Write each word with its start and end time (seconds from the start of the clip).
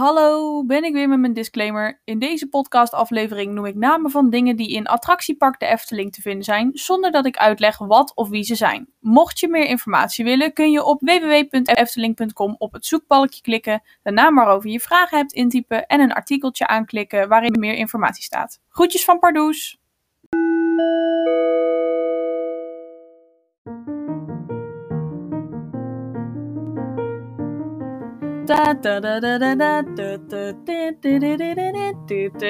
Hallo, 0.00 0.64
ben 0.64 0.84
ik 0.84 0.92
weer 0.92 1.08
met 1.08 1.18
mijn 1.18 1.32
disclaimer. 1.32 2.00
In 2.04 2.18
deze 2.18 2.48
podcastaflevering 2.48 3.52
noem 3.52 3.64
ik 3.64 3.74
namen 3.74 4.10
van 4.10 4.30
dingen 4.30 4.56
die 4.56 4.70
in 4.70 4.86
Attractiepark 4.86 5.58
de 5.58 5.66
Efteling 5.66 6.12
te 6.12 6.20
vinden 6.20 6.44
zijn, 6.44 6.70
zonder 6.72 7.10
dat 7.10 7.26
ik 7.26 7.36
uitleg 7.36 7.78
wat 7.78 8.12
of 8.14 8.28
wie 8.28 8.42
ze 8.42 8.54
zijn. 8.54 8.88
Mocht 9.00 9.40
je 9.40 9.48
meer 9.48 9.64
informatie 9.64 10.24
willen, 10.24 10.52
kun 10.52 10.70
je 10.70 10.84
op 10.84 11.00
www.efteling.com 11.00 12.54
op 12.58 12.72
het 12.72 12.86
zoekbalkje 12.86 13.40
klikken, 13.40 13.82
de 14.02 14.10
naam 14.10 14.34
waarover 14.34 14.70
je 14.70 14.80
vragen 14.80 15.18
hebt 15.18 15.32
intypen 15.32 15.86
en 15.86 16.00
een 16.00 16.12
artikeltje 16.12 16.66
aanklikken 16.66 17.28
waarin 17.28 17.56
meer 17.58 17.74
informatie 17.74 18.22
staat. 18.22 18.60
Groetjes 18.68 19.04
van 19.04 19.18
Pardoes! 19.18 19.78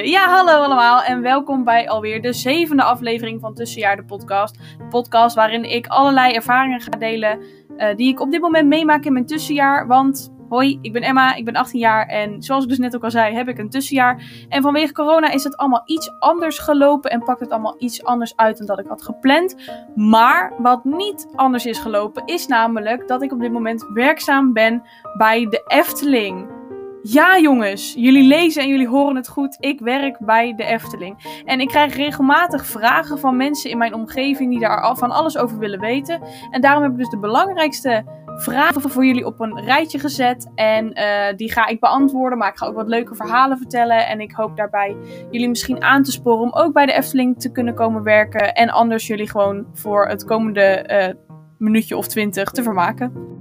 Ja, 0.05 0.29
hallo 0.29 0.63
allemaal 0.63 1.03
en 1.03 1.21
welkom 1.21 1.65
bij 1.65 1.89
alweer 1.89 2.23
de 2.23 2.33
zevende 2.33 2.83
aflevering 2.83 3.41
van 3.41 3.55
Tussenjaar 3.55 3.97
de 3.97 4.05
podcast. 4.05 4.55
De 4.55 4.87
podcast 4.89 5.35
waarin 5.35 5.65
ik 5.65 5.87
allerlei 5.87 6.33
ervaringen 6.33 6.81
ga 6.81 6.91
delen 6.91 7.39
uh, 7.77 7.95
die 7.97 8.09
ik 8.09 8.21
op 8.21 8.31
dit 8.31 8.41
moment 8.41 8.69
meemaak 8.69 9.05
in 9.05 9.13
mijn 9.13 9.27
tussenjaar. 9.27 9.87
Want 9.87 10.33
Hoi, 10.51 10.79
ik 10.83 10.93
ben 10.93 11.03
Emma, 11.03 11.35
ik 11.35 11.45
ben 11.45 11.55
18 11.55 11.81
jaar 11.81 12.07
en 12.07 12.43
zoals 12.43 12.63
ik 12.63 12.69
dus 12.69 12.79
net 12.79 12.97
ook 12.97 13.05
al 13.05 13.11
zei, 13.11 13.35
heb 13.35 13.49
ik 13.49 13.59
een 13.59 13.71
tussenjaar. 13.71 14.23
En 14.49 14.63
vanwege 14.63 14.93
corona 14.93 15.31
is 15.31 15.45
het 15.45 15.57
allemaal 15.57 15.83
iets 15.85 16.13
anders 16.19 16.59
gelopen 16.59 17.11
en 17.11 17.23
pakt 17.23 17.41
het 17.41 17.51
allemaal 17.51 17.75
iets 17.79 18.05
anders 18.05 18.37
uit 18.37 18.59
dan 18.59 18.67
dat 18.67 18.79
ik 18.79 18.87
had 18.87 19.03
gepland. 19.03 19.57
Maar 19.95 20.53
wat 20.59 20.85
niet 20.85 21.29
anders 21.35 21.67
is 21.67 21.79
gelopen, 21.79 22.23
is 22.27 22.47
namelijk 22.47 23.09
dat 23.09 23.23
ik 23.23 23.33
op 23.33 23.41
dit 23.41 23.53
moment 23.53 23.87
werkzaam 23.95 24.53
ben 24.53 24.83
bij 25.17 25.47
de 25.49 25.65
Efteling. 25.67 26.59
Ja, 27.03 27.39
jongens, 27.39 27.95
jullie 27.95 28.25
lezen 28.25 28.63
en 28.63 28.69
jullie 28.69 28.89
horen 28.89 29.17
het 29.17 29.29
goed. 29.29 29.57
Ik 29.61 29.81
werk 29.81 30.19
bij 30.19 30.55
de 30.55 30.65
Efteling. 30.65 31.43
En 31.45 31.61
ik 31.61 31.69
krijg 31.69 31.97
regelmatig 31.97 32.67
vragen 32.67 33.19
van 33.19 33.37
mensen 33.37 33.71
in 33.71 33.79
mijn 33.79 33.95
omgeving 33.95 34.51
die 34.51 34.61
daar 34.61 34.97
van 34.97 35.11
alles 35.11 35.39
over 35.39 35.59
willen 35.59 35.81
weten. 35.81 36.23
En 36.51 36.61
daarom 36.61 36.83
heb 36.83 36.93
ik 36.93 36.99
dus 36.99 37.09
de 37.09 37.19
belangrijkste 37.19 38.05
vragen 38.41 38.81
voor 38.91 39.05
jullie 39.05 39.27
op 39.27 39.41
een 39.41 39.65
rijtje 39.65 39.99
gezet. 39.99 40.51
En 40.55 40.99
uh, 40.99 41.37
die 41.37 41.53
ga 41.53 41.67
ik 41.67 41.81
beantwoorden. 41.81 42.39
Maar 42.39 42.49
ik 42.49 42.57
ga 42.57 42.67
ook 42.67 42.75
wat 42.75 42.89
leuke 42.89 43.15
verhalen 43.15 43.59
vertellen. 43.59 44.07
En 44.07 44.21
ik 44.21 44.33
hoop 44.33 44.57
daarbij 44.57 44.97
jullie 45.31 45.49
misschien 45.49 45.83
aan 45.83 46.03
te 46.03 46.13
sporen 46.13 46.41
om 46.41 46.53
ook 46.53 46.73
bij 46.73 46.87
de 46.87 46.93
Efteling 46.93 47.41
te 47.41 47.53
kunnen 47.53 47.75
komen 47.75 48.03
werken. 48.03 48.55
En 48.55 48.71
anders 48.71 49.07
jullie 49.07 49.31
gewoon 49.31 49.67
voor 49.73 50.09
het 50.09 50.25
komende 50.25 50.89
uh, 50.91 51.33
minuutje 51.59 51.97
of 51.97 52.07
twintig 52.07 52.51
te 52.51 52.63
vermaken. 52.63 53.39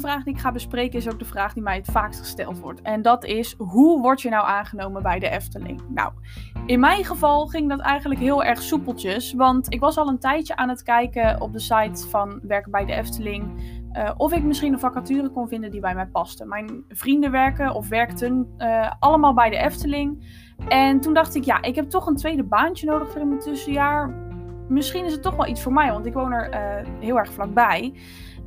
Vraag 0.00 0.24
die 0.24 0.34
ik 0.34 0.40
ga 0.40 0.52
bespreken 0.52 0.98
is 0.98 1.10
ook 1.12 1.18
de 1.18 1.24
vraag 1.24 1.52
die 1.52 1.62
mij 1.62 1.76
het 1.76 1.90
vaakst 1.90 2.20
gesteld 2.20 2.58
wordt. 2.58 2.82
En 2.82 3.02
dat 3.02 3.24
is: 3.24 3.54
hoe 3.58 4.00
word 4.00 4.22
je 4.22 4.28
nou 4.28 4.46
aangenomen 4.46 5.02
bij 5.02 5.18
de 5.18 5.28
Efteling? 5.28 5.80
Nou, 5.88 6.12
in 6.66 6.80
mijn 6.80 7.04
geval 7.04 7.46
ging 7.46 7.68
dat 7.68 7.80
eigenlijk 7.80 8.20
heel 8.20 8.44
erg 8.44 8.62
soepeltjes. 8.62 9.32
Want 9.32 9.72
ik 9.72 9.80
was 9.80 9.96
al 9.96 10.08
een 10.08 10.18
tijdje 10.18 10.56
aan 10.56 10.68
het 10.68 10.82
kijken 10.82 11.40
op 11.40 11.52
de 11.52 11.60
site 11.60 12.08
van 12.08 12.40
Werken 12.42 12.70
bij 12.70 12.84
de 12.84 12.92
Efteling. 12.92 13.78
Uh, 13.92 14.10
of 14.16 14.32
ik 14.32 14.42
misschien 14.42 14.72
een 14.72 14.78
vacature 14.78 15.28
kon 15.28 15.48
vinden 15.48 15.70
die 15.70 15.80
bij 15.80 15.94
mij 15.94 16.06
paste. 16.06 16.46
Mijn 16.46 16.84
vrienden 16.88 17.30
werken 17.30 17.74
of 17.74 17.88
werkten 17.88 18.54
uh, 18.58 18.90
allemaal 18.98 19.34
bij 19.34 19.50
de 19.50 19.56
Efteling. 19.56 20.38
En 20.68 21.00
toen 21.00 21.14
dacht 21.14 21.34
ik, 21.34 21.44
ja, 21.44 21.62
ik 21.62 21.74
heb 21.74 21.88
toch 21.88 22.06
een 22.06 22.16
tweede 22.16 22.44
baantje 22.44 22.86
nodig 22.86 23.10
voor 23.10 23.20
in 23.20 23.28
mijn 23.28 23.40
tussenjaar. 23.40 24.14
Misschien 24.68 25.04
is 25.04 25.12
het 25.12 25.22
toch 25.22 25.36
wel 25.36 25.46
iets 25.46 25.62
voor 25.62 25.72
mij, 25.72 25.92
want 25.92 26.06
ik 26.06 26.12
woon 26.12 26.32
er 26.32 26.54
uh, 26.54 26.90
heel 27.00 27.18
erg 27.18 27.32
vlakbij. 27.32 27.94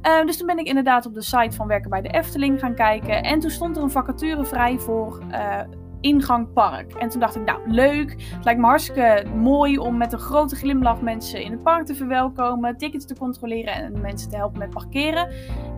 Uh, 0.08 0.26
dus 0.26 0.38
toen 0.38 0.48
ben 0.48 0.58
ik 0.58 0.68
inderdaad 0.68 1.06
op 1.06 1.14
de 1.14 1.22
site 1.22 1.56
van 1.56 1.68
Werken 1.68 1.90
bij 1.90 2.02
de 2.02 2.10
Efteling 2.10 2.60
gaan 2.60 2.76
kijken. 2.76 3.24
En 3.24 3.40
toen 3.40 3.50
stond 3.50 3.78
er 3.78 3.84
een 3.84 3.92
vacature 3.92 4.46
vrij 4.46 4.80
voor 4.80 5.24
uh, 5.32 5.60
ingang 6.00 6.54
park. 6.54 6.94
En 6.94 7.10
toen 7.10 7.20
dacht 7.20 7.36
ik, 7.36 7.46
nou 7.46 7.60
leuk. 7.66 8.12
Het 8.12 8.46
lijkt 8.46 8.60
me 8.60 8.66
hartstikke 8.66 9.24
mooi 9.36 9.78
om 9.78 9.98
met 9.98 10.14
een 10.14 10.20
grote 10.20 10.56
glimlach 10.56 11.02
mensen 11.02 11.42
in 11.42 11.52
het 11.52 11.64
park 11.64 11.86
te 11.86 11.96
verwelkomen. 11.96 12.78
Tickets 12.78 13.06
te 13.06 13.16
controleren 13.16 13.74
en 13.74 14.02
mensen 14.02 14.30
te 14.30 14.36
helpen 14.36 14.60
met 14.60 14.70
parkeren. 14.70 15.30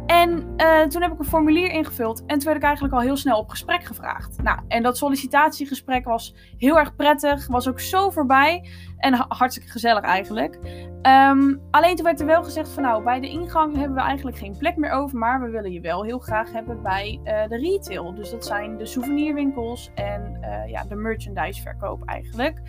En 0.05 0.53
uh, 0.57 0.81
toen 0.81 1.01
heb 1.01 1.11
ik 1.11 1.19
een 1.19 1.25
formulier 1.25 1.71
ingevuld. 1.71 2.19
En 2.19 2.37
toen 2.37 2.45
werd 2.45 2.57
ik 2.57 2.63
eigenlijk 2.63 2.93
al 2.93 3.01
heel 3.01 3.17
snel 3.17 3.37
op 3.37 3.49
gesprek 3.49 3.83
gevraagd. 3.83 4.41
Nou, 4.43 4.59
en 4.67 4.83
dat 4.83 4.97
sollicitatiegesprek 4.97 6.05
was 6.05 6.35
heel 6.57 6.77
erg 6.77 6.95
prettig. 6.95 7.47
Was 7.47 7.67
ook 7.67 7.79
zo 7.79 8.09
voorbij. 8.09 8.69
En 8.97 9.13
hartstikke 9.13 9.69
gezellig 9.69 10.03
eigenlijk. 10.03 10.59
Um, 11.01 11.61
alleen 11.71 11.95
toen 11.95 12.05
werd 12.05 12.19
er 12.19 12.25
wel 12.25 12.43
gezegd 12.43 12.69
van 12.69 12.83
nou, 12.83 13.03
bij 13.03 13.19
de 13.19 13.29
ingang 13.29 13.75
hebben 13.77 13.95
we 13.95 14.03
eigenlijk 14.03 14.37
geen 14.37 14.57
plek 14.57 14.77
meer 14.77 14.91
over. 14.91 15.17
Maar 15.17 15.41
we 15.41 15.49
willen 15.49 15.71
je 15.71 15.81
wel 15.81 16.03
heel 16.03 16.19
graag 16.19 16.51
hebben 16.51 16.81
bij 16.81 17.19
uh, 17.23 17.47
de 17.47 17.57
retail. 17.57 18.13
Dus 18.13 18.31
dat 18.31 18.45
zijn 18.45 18.77
de 18.77 18.85
souvenirwinkels 18.85 19.91
en 19.95 20.37
uh, 20.41 20.69
ja, 20.69 20.83
de 20.83 20.95
merchandiseverkoop 20.95 22.03
eigenlijk. 22.05 22.61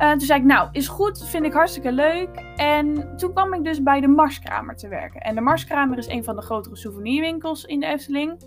Uh, 0.00 0.10
toen 0.10 0.20
zei 0.20 0.40
ik, 0.40 0.46
nou, 0.46 0.68
is 0.72 0.88
goed, 0.88 1.24
vind 1.28 1.44
ik 1.44 1.52
hartstikke 1.52 1.92
leuk. 1.92 2.28
En 2.56 3.16
toen 3.16 3.32
kwam 3.32 3.54
ik 3.54 3.64
dus 3.64 3.82
bij 3.82 4.00
de 4.00 4.08
Marskramer 4.08 4.76
te 4.76 4.88
werken. 4.88 5.20
En 5.20 5.34
de 5.34 5.40
Marskramer 5.40 5.98
is 5.98 6.06
een 6.06 6.24
van 6.24 6.36
de 6.36 6.42
grotere 6.42 6.76
souvenirwinkels 6.76 7.64
in 7.64 7.80
de 7.80 7.86
Efteling. 7.86 8.42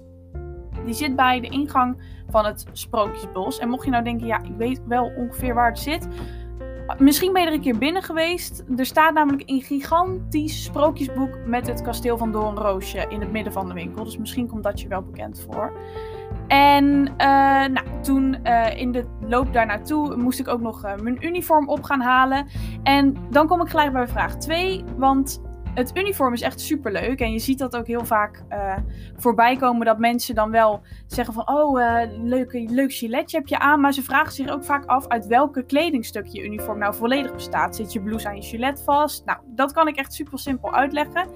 Die 0.86 0.94
zit 0.94 1.16
bij 1.16 1.40
de 1.40 1.48
ingang 1.48 2.02
van 2.30 2.46
het 2.46 2.66
Sprookjesbos. 2.72 3.60
En 3.60 3.70
mocht 3.70 3.86
je 3.86 3.92
nou 3.92 4.04
denken, 4.04 4.28
ja, 4.28 4.42
ik 4.44 4.56
weet 4.58 4.82
wel 4.88 5.12
ongeveer 5.16 5.54
waar 5.54 5.70
het 5.70 5.80
zit. 5.80 6.08
Misschien 6.98 7.34
ben 7.34 7.42
je 7.42 7.48
er 7.48 7.54
een 7.54 7.62
keer 7.62 7.78
binnen 7.78 8.02
geweest. 8.02 8.64
Er 8.78 8.86
staat 8.86 9.14
namelijk 9.14 9.50
een 9.50 9.62
gigantisch 9.62 10.64
sprookjesboek 10.64 11.38
met 11.46 11.68
het 11.68 11.82
kasteel 11.82 12.18
van 12.18 12.32
Doornroosje 12.32 13.06
in 13.10 13.20
het 13.20 13.32
midden 13.32 13.54
van 13.54 13.68
de 13.68 13.74
winkel. 13.74 14.04
Dus 14.04 14.18
misschien 14.18 14.48
komt 14.48 14.64
dat 14.64 14.82
je 14.82 14.88
wel 14.88 15.02
bekend 15.02 15.48
voor. 15.50 15.74
En 16.48 16.86
uh, 17.08 17.08
nou, 17.68 18.02
toen 18.02 18.38
uh, 18.44 18.78
in 18.78 18.92
de 18.92 19.06
loop 19.20 19.54
daar 19.54 19.66
naartoe 19.66 20.16
moest 20.16 20.40
ik 20.40 20.48
ook 20.48 20.62
nog 20.62 20.86
uh, 20.86 20.96
mijn 20.96 21.26
uniform 21.26 21.70
op 21.70 21.84
gaan 21.84 22.02
halen. 22.02 22.48
En 22.84 23.18
dan 23.30 23.48
kom 23.48 23.62
ik 23.62 23.70
gelijk 23.70 23.94
bij 23.94 24.08
vraag 24.08 24.38
2. 24.38 24.84
Want 24.98 25.42
het 25.74 25.98
uniform 25.98 26.34
is 26.34 26.42
echt 26.42 26.60
super 26.60 26.92
leuk. 26.92 27.20
En 27.20 27.32
je 27.32 27.40
ziet 27.40 27.60
dat 27.60 27.76
ook 27.76 27.88
heel 27.88 28.06
vaak 28.06 28.44
voorbij 29.18 29.56
komen. 29.56 29.86
Dat 29.86 29.98
mensen 30.00 30.36
dan 30.36 30.52
wel 30.52 30.82
zeggen 31.08 31.34
van... 31.34 31.48
Oh, 31.48 32.02
leuk, 32.24 32.54
leuk 32.70 32.94
giletje 32.94 33.38
heb 33.38 33.48
je 33.48 33.60
aan. 33.60 33.82
Maar 33.82 33.94
ze 33.94 34.04
vragen 34.04 34.34
zich 34.34 34.50
ook 34.50 34.64
vaak 34.64 34.86
af 34.86 35.08
uit 35.08 35.28
welke 35.28 35.66
kledingstuk 35.66 36.26
je 36.26 36.44
uniform 36.44 36.78
nou 36.80 36.96
volledig 36.96 37.34
bestaat. 37.34 37.76
Zit 37.76 37.94
je 37.94 38.02
blouse 38.02 38.28
aan 38.28 38.36
je 38.36 38.42
gilet 38.42 38.84
vast? 38.84 39.26
Nou, 39.26 39.40
dat 39.46 39.72
kan 39.72 39.88
ik 39.88 39.96
echt 39.96 40.14
super 40.14 40.40
simpel 40.40 40.74
uitleggen. 40.74 41.28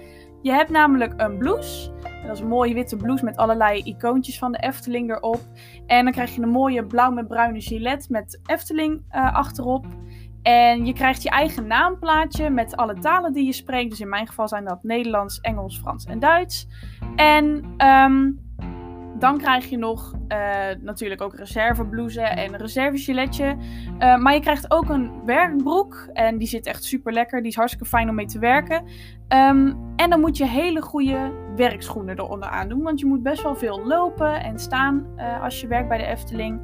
Je 0.41 0.51
hebt 0.51 0.69
namelijk 0.69 1.13
een 1.17 1.37
blouse. 1.37 1.91
Dat 2.25 2.35
is 2.35 2.41
een 2.41 2.47
mooie 2.47 2.73
witte 2.73 2.95
blouse 2.95 3.23
met 3.23 3.37
allerlei 3.37 3.81
icoontjes 3.83 4.37
van 4.37 4.51
de 4.51 4.57
Efteling 4.57 5.11
erop. 5.11 5.41
En 5.85 6.03
dan 6.03 6.13
krijg 6.13 6.35
je 6.35 6.41
een 6.41 6.49
mooie 6.49 6.85
blauw 6.85 7.11
met 7.11 7.27
bruine 7.27 7.61
gilet 7.61 8.09
met 8.09 8.39
Efteling 8.45 9.01
uh, 9.11 9.33
achterop. 9.33 9.85
En 10.41 10.85
je 10.85 10.93
krijgt 10.93 11.23
je 11.23 11.29
eigen 11.29 11.67
naamplaatje 11.67 12.49
met 12.49 12.75
alle 12.75 12.93
talen 12.93 13.33
die 13.33 13.45
je 13.45 13.53
spreekt. 13.53 13.89
Dus 13.89 13.99
in 13.99 14.09
mijn 14.09 14.27
geval 14.27 14.47
zijn 14.47 14.65
dat 14.65 14.83
Nederlands, 14.83 15.39
Engels, 15.39 15.79
Frans 15.79 16.05
en 16.05 16.19
Duits. 16.19 16.67
En 17.15 17.45
um, 17.77 18.39
dan 19.19 19.37
krijg 19.37 19.69
je 19.69 19.77
nog 19.77 20.13
natuurlijk 20.81 21.21
ook 21.21 21.35
reserveblouse 21.35 22.21
en 22.21 22.57
reservegiletje. 22.57 23.55
Uh, 23.99 24.17
maar 24.17 24.33
je 24.33 24.39
krijgt 24.39 24.71
ook 24.71 24.89
een 24.89 25.11
werkbroek. 25.25 26.09
En 26.13 26.37
die 26.37 26.47
zit 26.47 26.65
echt 26.65 26.83
super 26.83 27.13
lekker. 27.13 27.39
Die 27.39 27.49
is 27.49 27.55
hartstikke 27.55 27.87
fijn 27.87 28.09
om 28.09 28.15
mee 28.15 28.25
te 28.25 28.39
werken. 28.39 28.83
Um, 29.29 29.95
en 29.95 30.09
dan 30.09 30.19
moet 30.19 30.37
je 30.37 30.45
hele 30.45 30.81
goede 30.81 31.31
werkschoenen 31.55 32.19
eronder 32.19 32.49
aan 32.49 32.69
doen. 32.69 32.81
Want 32.81 32.99
je 32.99 33.05
moet 33.05 33.23
best 33.23 33.43
wel 33.43 33.55
veel 33.55 33.85
lopen 33.85 34.43
en 34.43 34.59
staan 34.59 35.07
uh, 35.17 35.43
als 35.43 35.61
je 35.61 35.67
werkt 35.67 35.87
bij 35.87 35.97
de 35.97 36.05
Efteling. 36.05 36.61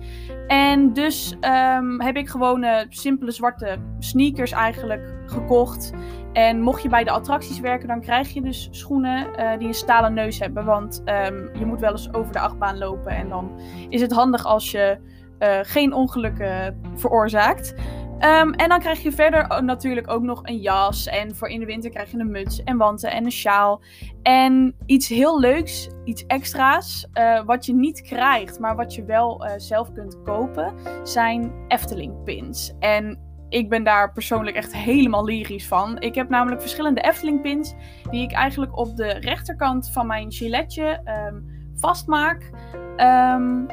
En 0.47 0.93
dus 0.93 1.37
um, 1.41 2.01
heb 2.01 2.15
ik 2.15 2.29
gewoon 2.29 2.65
simpele 2.89 3.31
zwarte 3.31 3.77
sneakers 3.99 4.51
eigenlijk 4.51 5.13
gekocht. 5.25 5.93
En 6.33 6.61
mocht 6.61 6.81
je 6.81 6.89
bij 6.89 7.03
de 7.03 7.11
attracties 7.11 7.59
werken, 7.59 7.87
dan 7.87 8.01
krijg 8.01 8.33
je 8.33 8.41
dus 8.41 8.67
schoenen 8.71 9.27
die 9.59 9.67
een 9.67 9.73
stalen 9.73 10.13
neus 10.13 10.39
hebben. 10.39 10.65
Want 10.65 11.01
um, 11.05 11.49
je 11.59 11.65
moet 11.65 11.79
wel 11.79 11.91
eens 11.91 12.13
over 12.13 12.33
de 12.33 12.39
achtbaan 12.39 12.77
lopen. 12.77 13.11
En 13.11 13.29
dan 13.29 13.52
is 13.89 14.01
het 14.01 14.11
handig 14.11 14.45
als 14.45 14.71
je 14.71 14.97
uh, 15.39 15.59
geen 15.61 15.93
ongelukken 15.93 16.81
veroorzaakt. 16.95 17.73
Um, 18.13 18.53
en 18.53 18.69
dan 18.69 18.79
krijg 18.79 19.03
je 19.03 19.11
verder 19.11 19.63
natuurlijk 19.63 20.09
ook 20.09 20.21
nog 20.21 20.39
een 20.43 20.57
jas. 20.57 21.07
En 21.07 21.35
voor 21.35 21.47
in 21.47 21.59
de 21.59 21.65
winter 21.65 21.89
krijg 21.89 22.11
je 22.11 22.17
een 22.17 22.31
muts 22.31 22.63
en 22.63 22.77
wanten 22.77 23.11
en 23.11 23.25
een 23.25 23.31
sjaal. 23.31 23.81
En 24.21 24.75
iets 24.85 25.07
heel 25.07 25.39
leuks, 25.39 25.89
iets 26.03 26.25
extra's, 26.25 27.07
uh, 27.13 27.45
wat 27.45 27.65
je 27.65 27.73
niet 27.73 28.01
krijgt, 28.01 28.59
maar 28.59 28.75
wat 28.75 28.95
je 28.95 29.05
wel 29.05 29.45
uh, 29.45 29.51
zelf 29.57 29.93
kunt 29.93 30.21
kopen, 30.23 30.73
zijn 31.03 31.53
Efteling 31.67 32.23
pins. 32.23 32.73
En 32.79 33.19
ik 33.49 33.69
ben 33.69 33.83
daar 33.83 34.11
persoonlijk 34.11 34.55
echt 34.55 34.75
helemaal 34.75 35.25
lyrisch 35.25 35.67
van. 35.67 36.01
Ik 36.01 36.15
heb 36.15 36.29
namelijk 36.29 36.61
verschillende 36.61 37.01
Efteling 37.01 37.41
pins 37.41 37.73
die 38.09 38.23
ik 38.23 38.31
eigenlijk 38.31 38.77
op 38.77 38.95
de 38.95 39.07
rechterkant 39.07 39.89
van 39.91 40.07
mijn 40.07 40.31
giletje 40.31 41.01
um, 41.27 41.62
vastmaak. 41.75 42.49
Um, 42.97 43.67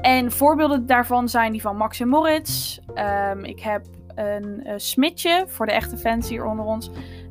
en 0.00 0.32
voorbeelden 0.32 0.86
daarvan 0.86 1.28
zijn 1.28 1.52
die 1.52 1.60
van 1.60 1.76
Max 1.76 2.00
en 2.00 2.08
Moritz. 2.08 2.78
Um, 3.32 3.44
ik 3.44 3.60
heb 3.60 3.86
een 4.14 4.60
uh, 4.66 4.72
smitje 4.76 5.44
voor 5.48 5.66
de 5.66 5.72
echte 5.72 5.96
fans 5.96 6.28
hier 6.28 6.44
onder 6.44 6.64
ons. 6.64 6.90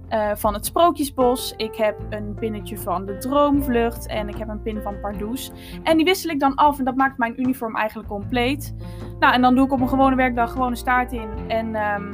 eh, 0.10 0.32
van 0.36 0.54
het 0.54 0.66
Sprookjesbos. 0.66 1.54
Ik 1.58 1.76
heb 1.76 1.96
een 2.10 2.34
pinnetje 2.40 2.78
van 2.78 3.06
de 3.06 3.18
Droomvlucht. 3.18 4.08
En 4.08 4.30
ik 4.30 4.38
heb 4.38 4.48
een 4.48 4.62
pin 4.62 4.82
van 4.82 5.00
Pardoes. 5.00 5.52
En 5.84 5.98
die 5.98 6.06
wissel 6.06 6.30
ik 6.30 6.40
dan 6.40 6.56
af 6.56 6.80
en 6.80 6.86
dat 6.86 6.96
maakt 6.96 7.18
mijn 7.18 7.42
uniform 7.42 7.76
eigenlijk 7.76 8.10
compleet. 8.10 8.76
Nou, 9.20 9.34
en 9.34 9.42
dan 9.42 9.56
doe 9.56 9.66
ik 9.66 9.72
op 9.72 9.82
een 9.82 9.90
gewone 9.90 10.16
werkdag 10.16 10.52
gewoon 10.52 10.72
een 10.72 10.78
staart 10.78 11.12
in. 11.12 11.30
En 11.48 11.76
ehm, 11.76 12.12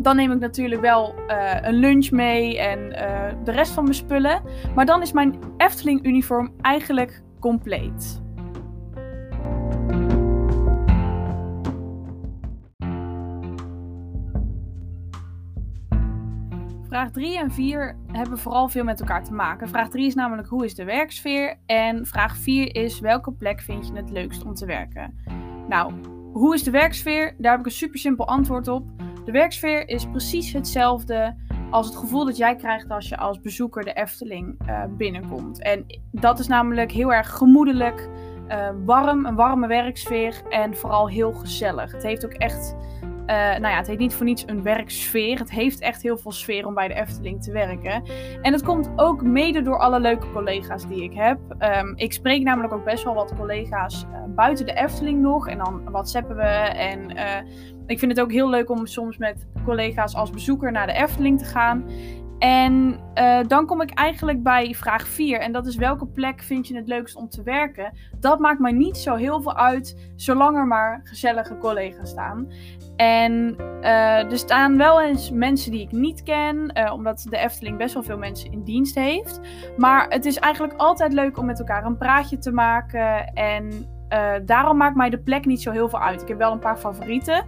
dan 0.00 0.16
neem 0.16 0.32
ik 0.32 0.38
natuurlijk 0.38 0.80
wel 0.80 1.14
uh, 1.28 1.54
een 1.60 1.74
lunch 1.74 2.10
mee 2.10 2.58
en 2.58 2.78
uh, 2.78 3.44
de 3.44 3.50
rest 3.50 3.72
van 3.72 3.82
mijn 3.82 3.94
spullen. 3.94 4.42
Maar 4.74 4.86
dan 4.86 5.02
is 5.02 5.12
mijn 5.12 5.38
Efteling 5.56 6.06
uniform 6.06 6.52
eigenlijk 6.60 7.22
compleet. 7.40 8.24
Vraag 16.86 17.10
3 17.10 17.38
en 17.38 17.50
4 17.50 17.96
hebben 18.12 18.38
vooral 18.38 18.68
veel 18.68 18.84
met 18.84 19.00
elkaar 19.00 19.24
te 19.24 19.32
maken. 19.32 19.68
Vraag 19.68 19.88
3 19.88 20.06
is 20.06 20.14
namelijk 20.14 20.48
hoe 20.48 20.64
is 20.64 20.74
de 20.74 20.84
werksfeer? 20.84 21.56
En 21.66 22.06
vraag 22.06 22.36
4 22.36 22.74
is 22.74 23.00
welke 23.00 23.32
plek 23.32 23.60
vind 23.60 23.86
je 23.86 23.92
het 23.92 24.10
leukst 24.10 24.44
om 24.44 24.54
te 24.54 24.66
werken? 24.66 25.14
Nou, 25.68 25.92
hoe 26.32 26.54
is 26.54 26.62
de 26.62 26.70
werksfeer? 26.70 27.34
Daar 27.38 27.50
heb 27.50 27.60
ik 27.60 27.66
een 27.66 27.72
super 27.72 27.98
simpel 27.98 28.26
antwoord 28.26 28.68
op. 28.68 28.86
De 29.26 29.32
werksfeer 29.32 29.88
is 29.88 30.06
precies 30.06 30.52
hetzelfde 30.52 31.34
als 31.70 31.86
het 31.86 31.96
gevoel 31.96 32.24
dat 32.24 32.36
jij 32.36 32.56
krijgt 32.56 32.88
als 32.88 33.08
je 33.08 33.16
als 33.16 33.40
bezoeker 33.40 33.84
de 33.84 33.92
Efteling 33.92 34.56
uh, 34.68 34.82
binnenkomt. 34.90 35.62
En 35.62 35.86
dat 36.12 36.38
is 36.38 36.46
namelijk 36.46 36.92
heel 36.92 37.12
erg 37.12 37.30
gemoedelijk, 37.30 38.08
uh, 38.48 38.68
warm, 38.84 39.26
een 39.26 39.34
warme 39.34 39.66
werksfeer 39.66 40.42
en 40.48 40.76
vooral 40.76 41.08
heel 41.08 41.32
gezellig. 41.32 41.92
Het 41.92 42.02
heeft 42.02 42.24
ook 42.24 42.32
echt 42.32 42.76
uh, 43.26 43.36
nou 43.36 43.68
ja, 43.68 43.76
het 43.76 43.86
heet 43.86 43.98
niet 43.98 44.14
voor 44.14 44.26
niets 44.26 44.42
een 44.46 44.62
werksfeer. 44.62 45.38
Het 45.38 45.50
heeft 45.50 45.80
echt 45.80 46.02
heel 46.02 46.18
veel 46.18 46.32
sfeer 46.32 46.66
om 46.66 46.74
bij 46.74 46.88
de 46.88 46.94
Efteling 46.94 47.42
te 47.42 47.52
werken. 47.52 48.02
En 48.42 48.52
dat 48.52 48.62
komt 48.62 48.90
ook 48.96 49.22
mede 49.22 49.62
door 49.62 49.78
alle 49.78 50.00
leuke 50.00 50.32
collega's 50.32 50.88
die 50.88 51.02
ik 51.02 51.14
heb. 51.14 51.38
Um, 51.58 51.92
ik 51.96 52.12
spreek 52.12 52.42
namelijk 52.42 52.72
ook 52.72 52.84
best 52.84 53.04
wel 53.04 53.14
wat 53.14 53.34
collega's 53.36 54.04
uh, 54.10 54.24
buiten 54.28 54.66
de 54.66 54.72
Efteling 54.72 55.20
nog. 55.20 55.48
En 55.48 55.58
dan 55.58 55.82
whatsappen 55.84 56.36
we. 56.36 56.42
En 56.42 57.16
uh, 57.16 57.52
ik 57.86 57.98
vind 57.98 58.12
het 58.12 58.20
ook 58.20 58.32
heel 58.32 58.50
leuk 58.50 58.70
om 58.70 58.86
soms 58.86 59.16
met 59.16 59.46
collega's 59.64 60.14
als 60.14 60.30
bezoeker 60.30 60.72
naar 60.72 60.86
de 60.86 60.92
Efteling 60.92 61.38
te 61.38 61.44
gaan. 61.44 61.84
En 62.38 63.00
dan 63.46 63.66
kom 63.66 63.80
ik 63.80 63.90
eigenlijk 63.90 64.42
bij 64.42 64.74
vraag 64.74 65.08
4. 65.08 65.40
En 65.40 65.52
dat 65.52 65.66
is 65.66 65.76
welke 65.76 66.06
plek 66.06 66.42
vind 66.42 66.68
je 66.68 66.76
het 66.76 66.88
leukst 66.88 67.16
om 67.16 67.28
te 67.28 67.42
werken? 67.42 67.92
Dat 68.20 68.38
maakt 68.38 68.60
mij 68.60 68.72
niet 68.72 68.96
zo 68.96 69.14
heel 69.14 69.42
veel 69.42 69.56
uit, 69.56 70.12
zolang 70.16 70.56
er 70.56 70.66
maar 70.66 71.00
gezellige 71.04 71.58
collega's 71.58 72.10
staan. 72.10 72.52
En 72.96 73.56
uh, 73.80 74.32
er 74.32 74.38
staan 74.38 74.76
wel 74.76 75.02
eens 75.02 75.30
mensen 75.30 75.70
die 75.70 75.80
ik 75.80 75.92
niet 75.92 76.22
ken, 76.22 76.72
uh, 76.74 76.92
omdat 76.92 77.26
de 77.30 77.36
Efteling 77.36 77.78
best 77.78 77.94
wel 77.94 78.02
veel 78.02 78.18
mensen 78.18 78.52
in 78.52 78.62
dienst 78.62 78.94
heeft. 78.94 79.40
Maar 79.76 80.06
het 80.08 80.24
is 80.24 80.38
eigenlijk 80.38 80.74
altijd 80.76 81.12
leuk 81.12 81.38
om 81.38 81.46
met 81.46 81.58
elkaar 81.58 81.84
een 81.84 81.96
praatje 81.96 82.38
te 82.38 82.52
maken. 82.52 83.32
En 83.34 83.94
daarom 84.44 84.76
maakt 84.76 84.96
mij 84.96 85.10
de 85.10 85.18
plek 85.18 85.44
niet 85.44 85.62
zo 85.62 85.70
heel 85.70 85.88
veel 85.88 86.00
uit. 86.00 86.22
Ik 86.22 86.28
heb 86.28 86.38
wel 86.38 86.52
een 86.52 86.58
paar 86.58 86.76
favorieten. 86.76 87.44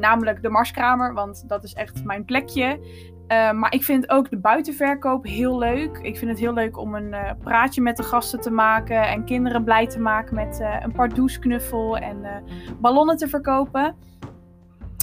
namelijk 0.00 0.42
de 0.42 0.48
Marskramer, 0.48 1.14
want 1.14 1.48
dat 1.48 1.64
is 1.64 1.74
echt 1.74 2.04
mijn 2.04 2.24
plekje. 2.24 2.80
Maar 3.28 3.72
ik 3.72 3.84
vind 3.84 4.10
ook 4.10 4.30
de 4.30 4.38
buitenverkoop 4.38 5.24
heel 5.24 5.58
leuk. 5.58 5.98
Ik 6.02 6.18
vind 6.18 6.30
het 6.30 6.40
heel 6.40 6.52
leuk 6.52 6.78
om 6.78 6.94
een 6.94 7.14
praatje 7.42 7.80
met 7.80 7.96
de 7.96 8.02
gasten 8.02 8.40
te 8.40 8.50
maken 8.50 9.08
en 9.08 9.24
kinderen 9.24 9.64
blij 9.64 9.86
te 9.86 10.00
maken 10.00 10.34
met 10.34 10.64
een 10.82 10.92
pardoesknuffel 10.92 11.96
en 11.96 12.44
ballonnen 12.80 13.16
te 13.16 13.28
verkopen. 13.28 13.94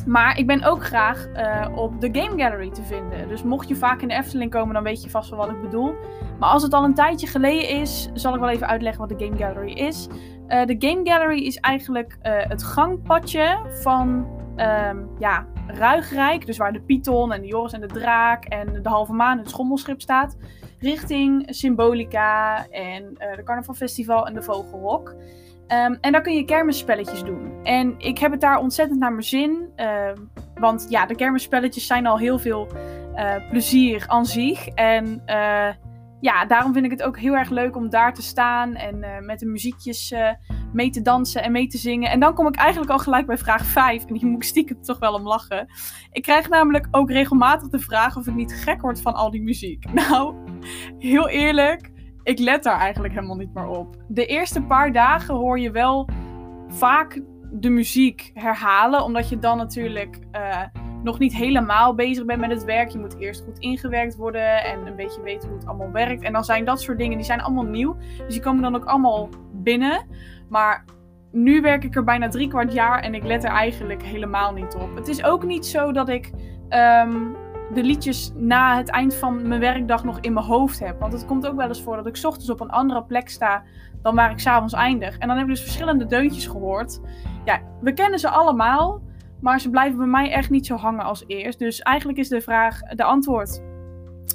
Maar 0.06 0.38
ik 0.38 0.48
ben 0.48 0.64
ook 0.64 0.84
graag 0.84 1.28
op 1.76 2.02
de 2.02 2.10
Game 2.12 2.42
Gallery 2.42 2.70
te 2.70 2.84
vinden. 2.84 3.28
Dus 3.28 3.44
mocht 3.44 3.68
je 3.68 3.76
vaak 3.76 4.02
in 4.02 4.08
de 4.08 4.14
Efteling 4.14 4.52
komen, 4.52 4.74
dan 4.74 4.84
weet 4.84 5.04
je 5.04 5.10
vast 5.10 5.30
wel 5.30 5.40
wat 5.40 5.50
ik 5.50 5.62
bedoel. 5.62 5.96
Maar 6.40 6.50
als 6.50 6.64
het 6.64 6.74
al 6.74 6.84
een 6.84 6.94
tijdje 6.94 7.28
geleden 7.28 7.70
is, 7.70 8.10
zal 8.14 8.34
ik 8.34 8.40
wel 8.40 8.50
even 8.50 8.68
uitleggen 8.68 9.08
wat 9.08 9.20
de 9.20 9.26
Game 9.26 9.38
Gallery 9.38 9.72
is. 9.72 10.08
de 10.48 10.76
Game 10.80 11.02
Gallery 11.04 11.40
is 11.40 11.58
eigenlijk 11.58 12.18
het 12.22 12.64
gangpadje 12.64 13.60
van 13.82 14.28
um, 14.58 15.10
ja, 15.20 15.46
Ruigrijk, 15.68 16.46
dus 16.46 16.58
waar 16.58 16.74
de 16.74 16.82
Python 16.82 17.34
en 17.34 17.42
de 17.42 17.48
Joris 17.48 17.74
en 17.74 17.82
de 17.82 17.88
Draak 17.88 18.46
en 18.46 18.82
de 18.82 18.90
Halve 18.90 19.14
Maan, 19.14 19.38
het 19.38 19.50
schommelschip 19.50 20.02
staat, 20.02 20.38
richting 20.80 21.46
Symbolica 21.50 22.68
en 22.70 23.14
de 23.36 23.44
Carnaval 23.44 23.76
Festival 23.76 24.28
en 24.28 24.34
de 24.34 24.42
Vogelrok. 24.42 25.16
Um, 25.68 25.98
en 26.02 26.12
daar 26.12 26.22
kun 26.22 26.36
je 26.36 26.46
kermisspelletjes 26.46 27.24
doen. 27.24 27.64
En 27.64 27.96
ik 27.98 28.18
heb 28.18 28.32
het 28.32 28.42
daar 28.42 28.58
ontzettend 28.58 29.00
naar 29.00 29.12
mijn 29.12 29.24
zin. 29.24 29.70
Uh, 29.78 30.12
want 30.56 30.86
ja, 30.90 31.06
de 31.06 31.16
kermisspelletjes 31.16 31.88
zijn 31.88 32.06
al 32.06 32.18
heel 32.18 32.40
veel 32.40 32.68
uh, 33.16 33.50
plezier 33.50 34.04
aan 34.08 34.26
zich. 34.26 34.68
En 34.68 35.06
uh, 35.26 35.70
ja, 36.20 36.46
daarom 36.48 36.74
vind 36.74 36.86
ik 36.86 36.92
het 36.92 37.04
ook 37.04 37.20
heel 37.20 37.36
erg 37.36 37.50
leuk 37.50 37.76
om 37.76 37.90
daar 37.90 38.14
te 38.14 38.22
staan 38.22 38.76
en 38.76 38.96
uh, 38.96 39.20
met 39.20 39.40
de 39.40 39.46
muziekjes 39.46 40.14
mee 40.74 40.90
te 40.90 41.02
dansen 41.02 41.44
en 41.44 41.52
mee 41.52 41.68
te 41.68 41.78
zingen. 41.78 42.10
En 42.10 42.20
dan 42.20 42.34
kom 42.34 42.48
ik 42.48 42.56
eigenlijk 42.56 42.92
al 42.92 43.00
gelijk 43.00 43.26
bij 43.26 43.38
vraag 43.38 43.66
5. 43.66 44.06
En 44.06 44.14
die 44.14 44.26
moet 44.26 44.44
ik 44.44 44.50
stiekem 44.50 44.82
toch 44.82 45.00
wel 45.00 45.14
om 45.14 45.28
lachen. 45.28 45.68
Ik 46.12 46.22
krijg 46.22 46.50
namelijk 46.50 46.88
ook 46.92 47.10
regelmatig 47.12 47.68
de 47.70 47.80
vraag 47.80 48.18
of 48.18 48.28
ik 48.28 48.36
niet 48.36 48.54
gek 48.54 48.82
word 48.82 49.02
van 49.02 49.14
al 49.14 49.32
die 49.32 49.44
muziek. 49.44 49.86
Nou, 49.94 50.36
heel 50.98 51.30
eerlijk, 51.30 51.92
ik 52.26 52.40
let 52.40 52.64
daar 52.64 52.80
eigenlijk 52.80 53.14
helemaal 53.14 53.36
niet 53.36 53.54
meer 53.54 53.68
op. 53.68 53.96
De 54.08 54.26
eerste 54.26 54.62
paar 54.62 54.92
dagen 54.92 55.36
hoor 55.36 55.60
je 55.60 55.72
wel 55.72 56.10
vaak 56.68 57.22
de 57.52 57.70
muziek 57.70 58.32
herhalen, 58.34 59.04
omdat 59.04 59.30
je 59.30 59.40
dan 59.40 59.58
natuurlijk. 59.58 60.20
Uh, 60.32 60.62
nog 61.06 61.20
niet 61.20 61.36
helemaal 61.36 61.96
bezig 61.96 62.26
bent 62.26 62.40
met 62.40 62.50
het 62.50 62.64
werk. 62.64 62.90
Je 62.90 63.00
moet 63.00 63.20
eerst 63.20 63.44
goed 63.44 63.60
ingewerkt 63.60 64.16
worden 64.16 64.64
en 64.64 64.88
een 64.88 64.96
beetje 64.96 65.22
weten 65.22 65.50
hoe 65.50 65.58
het 65.58 65.68
allemaal 65.68 65.92
werkt. 65.92 66.24
En 66.24 66.34
dan 66.34 66.44
zijn 66.44 66.66
dat 66.66 66.82
soort 66.82 66.98
dingen, 66.98 67.18
die 67.18 67.26
zijn 67.26 67.42
allemaal 67.42 67.64
nieuw. 67.64 67.96
Dus 68.18 68.34
die 68.34 68.42
komen 68.42 68.62
dan 68.62 68.76
ook 68.76 68.86
allemaal 68.86 69.30
binnen. 69.52 70.06
Maar 70.50 70.86
nu 71.32 71.62
werk 71.62 71.84
ik 71.84 71.96
er 71.96 72.04
bijna 72.04 72.28
drie 72.28 72.48
kwart 72.48 72.74
jaar 72.74 73.00
en 73.00 73.14
ik 73.14 73.24
let 73.24 73.44
er 73.44 73.50
eigenlijk 73.50 74.04
helemaal 74.04 74.54
niet 74.54 74.76
op. 74.76 74.96
Het 74.96 75.08
is 75.08 75.24
ook 75.24 75.44
niet 75.44 75.66
zo 75.66 75.92
dat 75.92 76.10
ik 76.10 76.32
um, 76.70 77.36
de 77.74 77.84
liedjes 77.84 78.32
na 78.36 78.78
het 78.78 78.90
eind 78.90 79.16
van 79.16 79.48
mijn 79.48 79.60
werkdag 79.60 80.04
nog 80.04 80.20
in 80.20 80.34
mijn 80.34 80.46
hoofd 80.46 80.80
heb. 80.80 81.00
Want 81.00 81.14
het 81.14 81.26
komt 81.26 81.48
ook 81.48 81.56
wel 81.56 81.68
eens 81.68 81.82
voor 81.82 81.96
dat 81.96 82.08
ik 82.08 82.20
ochtends 82.24 82.50
op 82.50 82.60
een 82.60 82.70
andere 82.70 83.04
plek 83.04 83.30
sta 83.30 83.64
dan 84.02 84.16
waar 84.16 84.32
ik 84.32 84.40
s'avonds 84.40 84.74
eindig. 84.74 85.18
En 85.18 85.28
dan 85.28 85.38
heb 85.38 85.46
ik 85.46 85.54
dus 85.54 85.64
verschillende 85.64 86.06
deuntjes 86.06 86.48
gehoord. 86.48 87.00
Ja, 87.46 87.62
we 87.82 87.94
kennen 87.94 88.20
ze 88.20 88.30
allemaal. 88.30 89.02
Maar 89.42 89.60
ze 89.60 89.70
blijven 89.70 89.98
bij 89.98 90.08
mij 90.08 90.32
echt 90.32 90.50
niet 90.50 90.66
zo 90.66 90.76
hangen 90.76 91.06
als 91.06 91.24
eerst. 91.28 91.60
Dus 91.60 91.80
eigenlijk 91.80 92.18
is 92.18 92.30
de 92.30 92.42
vraag, 92.42 92.80
de 92.80 93.04
antwoord. 93.04 93.64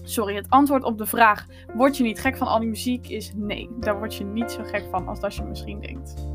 Sorry, 0.03 0.35
het 0.35 0.51
antwoord 0.51 0.85
op 0.85 0.99
de 0.99 1.07
vraag: 1.07 1.47
word 1.75 1.97
je 1.97 2.03
niet 2.03 2.21
gek 2.21 2.37
van 2.37 2.47
al 2.47 2.59
die 2.59 2.69
muziek? 2.69 3.09
Is 3.09 3.33
nee. 3.37 3.71
Daar 3.81 3.99
word 3.99 4.15
je 4.15 4.25
niet 4.25 4.51
zo 4.51 4.63
gek 4.63 4.85
van 4.91 5.09
als 5.09 5.21
dat 5.21 5.35
je 5.35 5.43
misschien 5.43 5.81
denkt. 5.81 6.29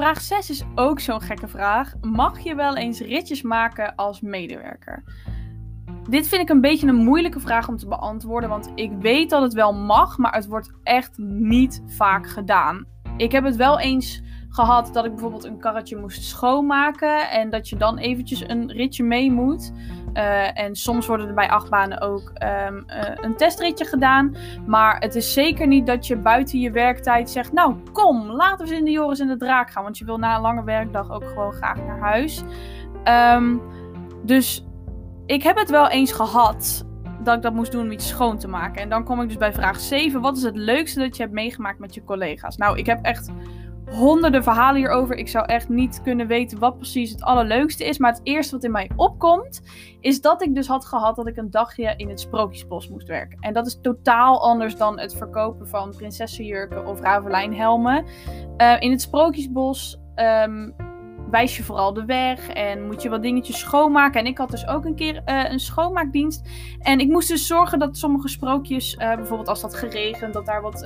Vraag 0.00 0.20
6 0.20 0.50
is 0.50 0.64
ook 0.74 1.00
zo'n 1.00 1.20
gekke 1.20 1.48
vraag. 1.48 1.94
Mag 2.00 2.38
je 2.38 2.54
wel 2.54 2.76
eens 2.76 3.00
ritjes 3.00 3.42
maken 3.42 3.94
als 3.94 4.20
medewerker? 4.20 5.04
Dit 6.08 6.28
vind 6.28 6.42
ik 6.42 6.48
een 6.48 6.60
beetje 6.60 6.86
een 6.86 7.04
moeilijke 7.04 7.40
vraag 7.40 7.68
om 7.68 7.76
te 7.76 7.88
beantwoorden, 7.88 8.50
want 8.50 8.72
ik 8.74 8.90
weet 8.98 9.30
dat 9.30 9.42
het 9.42 9.52
wel 9.52 9.74
mag, 9.74 10.18
maar 10.18 10.34
het 10.34 10.46
wordt 10.46 10.72
echt 10.82 11.18
niet 11.18 11.82
vaak 11.86 12.28
gedaan. 12.28 12.86
Ik 13.16 13.32
heb 13.32 13.44
het 13.44 13.56
wel 13.56 13.80
eens 13.80 14.22
gehad 14.50 14.90
dat 14.92 15.04
ik 15.04 15.10
bijvoorbeeld 15.10 15.44
een 15.44 15.58
karretje 15.58 15.96
moest 15.96 16.22
schoonmaken 16.22 17.30
en 17.30 17.50
dat 17.50 17.68
je 17.68 17.76
dan 17.76 17.98
eventjes 17.98 18.48
een 18.48 18.72
ritje 18.72 19.04
mee 19.04 19.32
moet. 19.32 19.72
Uh, 20.14 20.58
en 20.58 20.74
soms 20.74 21.06
worden 21.06 21.28
er 21.28 21.34
bij 21.34 21.50
achtbanen 21.50 22.00
ook 22.00 22.32
um, 22.68 22.84
uh, 22.86 23.02
een 23.14 23.36
testritje 23.36 23.84
gedaan. 23.84 24.36
Maar 24.66 24.98
het 24.98 25.14
is 25.14 25.32
zeker 25.32 25.66
niet 25.66 25.86
dat 25.86 26.06
je 26.06 26.16
buiten 26.16 26.60
je 26.60 26.70
werktijd 26.70 27.30
zegt: 27.30 27.52
Nou, 27.52 27.76
kom, 27.92 28.30
laten 28.30 28.66
we 28.66 28.70
eens 28.70 28.78
in 28.78 28.84
de 28.84 28.90
Joris 28.90 29.20
en 29.20 29.28
de 29.28 29.36
Draak 29.36 29.70
gaan. 29.70 29.82
Want 29.82 29.98
je 29.98 30.04
wil 30.04 30.18
na 30.18 30.34
een 30.34 30.40
lange 30.40 30.64
werkdag 30.64 31.10
ook 31.10 31.24
gewoon 31.24 31.52
graag 31.52 31.76
naar 31.76 32.00
huis. 32.00 32.42
Um, 33.34 33.62
dus 34.24 34.66
ik 35.26 35.42
heb 35.42 35.56
het 35.56 35.70
wel 35.70 35.88
eens 35.88 36.12
gehad 36.12 36.84
dat 37.22 37.36
ik 37.36 37.42
dat 37.42 37.52
moest 37.52 37.72
doen 37.72 37.84
om 37.84 37.92
iets 37.92 38.08
schoon 38.08 38.38
te 38.38 38.48
maken. 38.48 38.82
En 38.82 38.88
dan 38.88 39.04
kom 39.04 39.20
ik 39.20 39.28
dus 39.28 39.36
bij 39.36 39.52
vraag 39.52 39.80
7. 39.80 40.20
Wat 40.20 40.36
is 40.36 40.42
het 40.42 40.56
leukste 40.56 41.00
dat 41.00 41.16
je 41.16 41.22
hebt 41.22 41.34
meegemaakt 41.34 41.78
met 41.78 41.94
je 41.94 42.04
collega's? 42.04 42.56
Nou, 42.56 42.78
ik 42.78 42.86
heb 42.86 42.98
echt 43.02 43.30
honderden 43.90 44.42
verhalen 44.42 44.80
hierover. 44.80 45.16
Ik 45.16 45.28
zou 45.28 45.46
echt 45.46 45.68
niet 45.68 46.02
kunnen 46.02 46.26
weten 46.26 46.58
wat 46.58 46.76
precies 46.76 47.10
het 47.10 47.22
allerleukste 47.22 47.84
is. 47.84 47.98
Maar 47.98 48.12
het 48.12 48.20
eerste 48.22 48.54
wat 48.54 48.64
in 48.64 48.70
mij 48.70 48.90
opkomt, 48.96 49.62
is 50.00 50.20
dat 50.20 50.42
ik 50.42 50.54
dus 50.54 50.66
had 50.66 50.86
gehad 50.86 51.16
dat 51.16 51.26
ik 51.26 51.36
een 51.36 51.50
dagje 51.50 51.94
in 51.96 52.08
het 52.08 52.20
Sprookjesbos 52.20 52.88
moest 52.88 53.08
werken. 53.08 53.38
En 53.40 53.52
dat 53.52 53.66
is 53.66 53.80
totaal 53.80 54.42
anders 54.42 54.76
dan 54.76 55.00
het 55.00 55.14
verkopen 55.16 55.68
van 55.68 55.94
prinsessenjurken 55.96 56.86
of 56.86 57.00
ravelijnhelmen. 57.00 58.04
Uh, 58.56 58.76
in 58.80 58.90
het 58.90 59.00
Sprookjesbos 59.00 60.00
um, 60.16 60.74
wijs 61.30 61.56
je 61.56 61.62
vooral 61.62 61.92
de 61.92 62.04
weg 62.04 62.48
en 62.48 62.86
moet 62.86 63.02
je 63.02 63.08
wat 63.08 63.22
dingetjes 63.22 63.58
schoonmaken. 63.58 64.20
En 64.20 64.26
ik 64.26 64.38
had 64.38 64.50
dus 64.50 64.66
ook 64.66 64.84
een 64.84 64.94
keer 64.94 65.22
uh, 65.26 65.50
een 65.50 65.60
schoonmaakdienst. 65.60 66.48
En 66.78 66.98
ik 66.98 67.08
moest 67.08 67.28
dus 67.28 67.46
zorgen 67.46 67.78
dat 67.78 67.96
sommige 67.96 68.28
sprookjes, 68.28 68.94
uh, 68.94 69.14
bijvoorbeeld 69.14 69.48
als 69.48 69.60
dat 69.60 69.74
geregend, 69.74 70.32
dat 70.32 70.46
daar 70.46 70.62
wat 70.62 70.82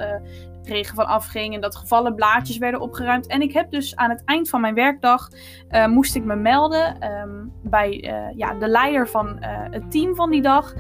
regen 0.67 0.95
van 0.95 1.07
afging 1.07 1.55
en 1.55 1.61
dat 1.61 1.77
gevallen 1.77 2.15
blaadjes 2.15 2.59
werden 2.59 2.81
opgeruimd. 2.81 3.27
En 3.27 3.43
ik 3.43 3.53
heb 3.53 3.71
dus 3.71 3.97
aan 3.97 4.11
het 4.11 4.23
eind 4.25 4.49
van 4.49 4.61
mijn 4.61 4.75
werkdag 4.75 5.29
uh, 5.71 5.87
moest 5.87 6.15
ik 6.15 6.25
me 6.25 6.37
melden 6.37 7.13
um, 7.13 7.53
bij 7.63 8.05
uh, 8.05 8.37
ja, 8.37 8.55
de 8.55 8.69
leider 8.69 9.09
van 9.09 9.27
uh, 9.29 9.49
het 9.71 9.91
team 9.91 10.15
van 10.15 10.31
die 10.31 10.43
dag. 10.43 10.75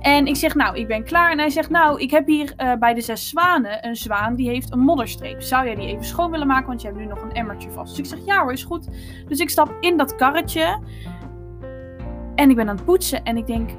En 0.00 0.26
ik 0.26 0.36
zeg, 0.36 0.54
nou, 0.54 0.76
ik 0.76 0.86
ben 0.86 1.04
klaar. 1.04 1.30
En 1.30 1.38
hij 1.38 1.50
zegt, 1.50 1.70
nou, 1.70 2.00
ik 2.00 2.10
heb 2.10 2.26
hier 2.26 2.54
bij 2.78 2.94
de 2.94 3.00
zes 3.00 3.28
zwanen 3.28 3.86
een 3.86 3.96
zwaan 3.96 4.34
die 4.34 4.48
heeft 4.48 4.72
een 4.72 4.78
modderstreep. 4.78 5.42
Zou 5.42 5.66
jij 5.66 5.74
die 5.74 5.86
even 5.86 6.04
schoon 6.04 6.30
willen 6.30 6.46
maken? 6.46 6.66
Want 6.66 6.80
je 6.80 6.86
hebt 6.86 7.00
nu 7.00 7.06
nog 7.06 7.22
een 7.22 7.32
emmertje 7.32 7.70
vast. 7.70 7.96
Dus 7.96 7.98
ik 7.98 8.16
zeg, 8.16 8.26
ja 8.26 8.42
hoor, 8.42 8.52
is 8.52 8.64
goed. 8.64 8.88
Dus 9.28 9.38
ik 9.38 9.50
stap 9.50 9.76
in 9.80 9.96
dat 9.96 10.16
karretje. 10.16 10.78
En 12.34 12.50
ik 12.50 12.56
ben 12.56 12.68
aan 12.68 12.76
het 12.76 12.84
poetsen. 12.84 13.22
En 13.24 13.36
ik 13.36 13.46
denk, 13.46 13.70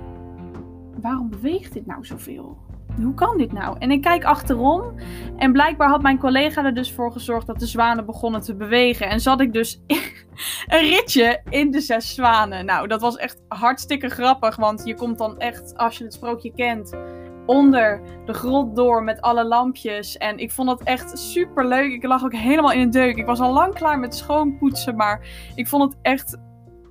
waarom 1.01 1.29
beweegt 1.29 1.73
dit 1.73 1.85
nou 1.85 2.05
zoveel? 2.05 2.57
Hoe 3.03 3.13
kan 3.13 3.38
dit 3.38 3.51
nou? 3.51 3.75
En 3.79 3.91
ik 3.91 4.01
kijk 4.01 4.24
achterom 4.24 4.95
en 5.38 5.51
blijkbaar 5.51 5.89
had 5.89 6.01
mijn 6.01 6.17
collega 6.17 6.65
er 6.65 6.74
dus 6.74 6.91
voor 6.91 7.12
gezorgd 7.12 7.48
dat 7.48 7.60
de 7.60 7.65
zwanen 7.65 8.05
begonnen 8.05 8.41
te 8.41 8.55
bewegen. 8.55 9.10
En 9.10 9.19
zat 9.19 9.41
ik 9.41 9.53
dus 9.53 9.81
een 10.67 10.89
ritje 10.89 11.41
in 11.50 11.71
de 11.71 11.81
zes 11.81 12.15
zwanen. 12.15 12.65
Nou, 12.65 12.88
dat 12.88 13.01
was 13.01 13.15
echt 13.15 13.41
hartstikke 13.48 14.10
grappig, 14.10 14.55
want 14.55 14.81
je 14.86 14.95
komt 14.95 15.17
dan 15.17 15.39
echt, 15.39 15.77
als 15.77 15.98
je 15.98 16.03
het 16.03 16.13
sprookje 16.13 16.53
kent, 16.55 16.98
onder 17.45 18.01
de 18.25 18.33
grot 18.33 18.75
door 18.75 19.03
met 19.03 19.21
alle 19.21 19.45
lampjes. 19.45 20.17
En 20.17 20.38
ik 20.38 20.51
vond 20.51 20.67
dat 20.67 20.81
echt 20.83 21.19
super 21.19 21.67
leuk. 21.67 21.91
Ik 21.91 22.03
lag 22.03 22.24
ook 22.24 22.36
helemaal 22.36 22.71
in 22.71 22.81
een 22.81 22.91
deuk. 22.91 23.15
Ik 23.15 23.25
was 23.25 23.39
al 23.39 23.53
lang 23.53 23.74
klaar 23.74 24.00
met 24.00 24.15
schoonpoetsen, 24.15 24.95
maar 24.95 25.27
ik 25.55 25.67
vond 25.67 25.83
het 25.83 26.01
echt 26.01 26.38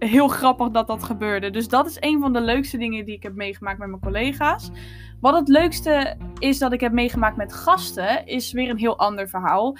heel 0.08 0.28
grappig 0.28 0.70
dat 0.70 0.86
dat 0.86 1.02
gebeurde. 1.02 1.50
Dus 1.50 1.68
dat 1.68 1.86
is 1.86 1.96
een 2.00 2.20
van 2.20 2.32
de 2.32 2.40
leukste 2.40 2.78
dingen 2.78 3.04
die 3.04 3.14
ik 3.14 3.22
heb 3.22 3.34
meegemaakt 3.34 3.78
met 3.78 3.88
mijn 3.88 4.00
collega's. 4.00 4.70
Wat 5.20 5.34
het 5.34 5.48
leukste 5.48 6.16
is 6.38 6.58
dat 6.58 6.72
ik 6.72 6.80
heb 6.80 6.92
meegemaakt 6.92 7.36
met 7.36 7.52
gasten, 7.52 8.26
is 8.26 8.52
weer 8.52 8.70
een 8.70 8.78
heel 8.78 8.98
ander 8.98 9.28
verhaal. 9.28 9.76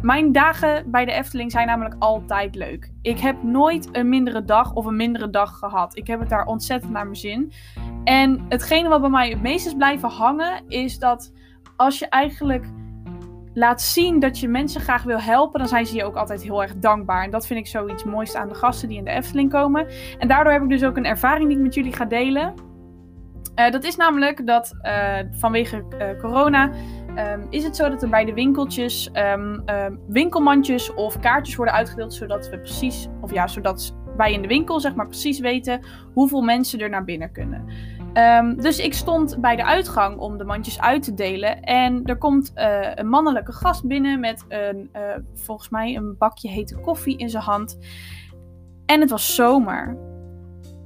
Mijn 0.00 0.32
dagen 0.32 0.90
bij 0.90 1.04
de 1.04 1.12
Efteling 1.12 1.50
zijn 1.50 1.66
namelijk 1.66 1.94
altijd 1.98 2.54
leuk. 2.54 2.92
Ik 3.02 3.18
heb 3.18 3.42
nooit 3.42 3.88
een 3.92 4.08
mindere 4.08 4.44
dag 4.44 4.72
of 4.72 4.84
een 4.84 4.96
mindere 4.96 5.30
dag 5.30 5.58
gehad. 5.58 5.96
Ik 5.96 6.06
heb 6.06 6.20
het 6.20 6.28
daar 6.28 6.46
ontzettend 6.46 6.92
naar 6.92 7.04
mijn 7.04 7.16
zin. 7.16 7.52
En 8.04 8.44
hetgene 8.48 8.88
wat 8.88 9.00
bij 9.00 9.10
mij 9.10 9.30
het 9.30 9.42
meest 9.42 9.66
is 9.66 9.74
blijven 9.74 10.08
hangen, 10.08 10.62
is 10.68 10.98
dat 10.98 11.32
als 11.76 11.98
je 11.98 12.08
eigenlijk 12.08 12.66
laat 13.54 13.82
zien 13.82 14.20
dat 14.20 14.38
je 14.38 14.48
mensen 14.48 14.80
graag 14.80 15.02
wil 15.02 15.20
helpen, 15.20 15.58
dan 15.58 15.68
zijn 15.68 15.86
ze 15.86 15.96
je 15.96 16.04
ook 16.04 16.16
altijd 16.16 16.42
heel 16.42 16.62
erg 16.62 16.76
dankbaar. 16.76 17.24
En 17.24 17.30
dat 17.30 17.46
vind 17.46 17.60
ik 17.60 17.66
zoiets 17.66 18.04
mooiste 18.04 18.38
aan 18.38 18.48
de 18.48 18.54
gasten 18.54 18.88
die 18.88 18.98
in 18.98 19.04
de 19.04 19.10
Efteling 19.10 19.50
komen. 19.50 19.86
En 20.18 20.28
daardoor 20.28 20.52
heb 20.52 20.62
ik 20.62 20.68
dus 20.68 20.84
ook 20.84 20.96
een 20.96 21.04
ervaring 21.04 21.48
die 21.48 21.56
ik 21.56 21.62
met 21.62 21.74
jullie 21.74 21.92
ga 21.92 22.04
delen. 22.04 22.54
Uh, 23.58 23.70
dat 23.70 23.84
is 23.84 23.96
namelijk 23.96 24.46
dat 24.46 24.72
uh, 24.82 25.18
vanwege 25.32 25.84
uh, 25.98 26.20
corona 26.20 26.70
um, 27.16 27.46
is 27.50 27.64
het 27.64 27.76
zo 27.76 27.88
dat 27.88 28.02
er 28.02 28.08
bij 28.08 28.24
de 28.24 28.34
winkeltjes 28.34 29.10
um, 29.36 29.64
winkelmandjes 30.08 30.94
of 30.94 31.20
kaartjes 31.20 31.56
worden 31.56 31.74
uitgedeeld, 31.74 32.14
zodat 32.14 32.48
we 32.48 32.58
precies, 32.58 33.08
of 33.20 33.32
ja, 33.32 33.46
zodat 33.46 33.96
wij 34.16 34.32
in 34.32 34.42
de 34.42 34.48
winkel 34.48 34.80
zeg 34.80 34.94
maar 34.94 35.06
precies 35.06 35.40
weten 35.40 35.80
hoeveel 36.14 36.42
mensen 36.42 36.80
er 36.80 36.88
naar 36.88 37.04
binnen 37.04 37.32
kunnen. 37.32 37.64
Um, 38.14 38.56
dus 38.60 38.78
ik 38.78 38.94
stond 38.94 39.40
bij 39.40 39.56
de 39.56 39.64
uitgang 39.64 40.18
om 40.18 40.38
de 40.38 40.44
mandjes 40.44 40.80
uit 40.80 41.02
te 41.02 41.14
delen. 41.14 41.62
En 41.62 42.04
er 42.04 42.18
komt 42.18 42.52
uh, 42.54 42.94
een 42.94 43.08
mannelijke 43.08 43.52
gast 43.52 43.86
binnen 43.86 44.20
met 44.20 44.44
een, 44.48 44.90
uh, 44.96 45.02
volgens 45.34 45.68
mij 45.68 45.96
een 45.96 46.16
bakje 46.18 46.48
hete 46.48 46.78
koffie 46.78 47.18
in 47.18 47.28
zijn 47.28 47.42
hand. 47.42 47.78
En 48.86 49.00
het 49.00 49.10
was 49.10 49.34
zomer. 49.34 49.96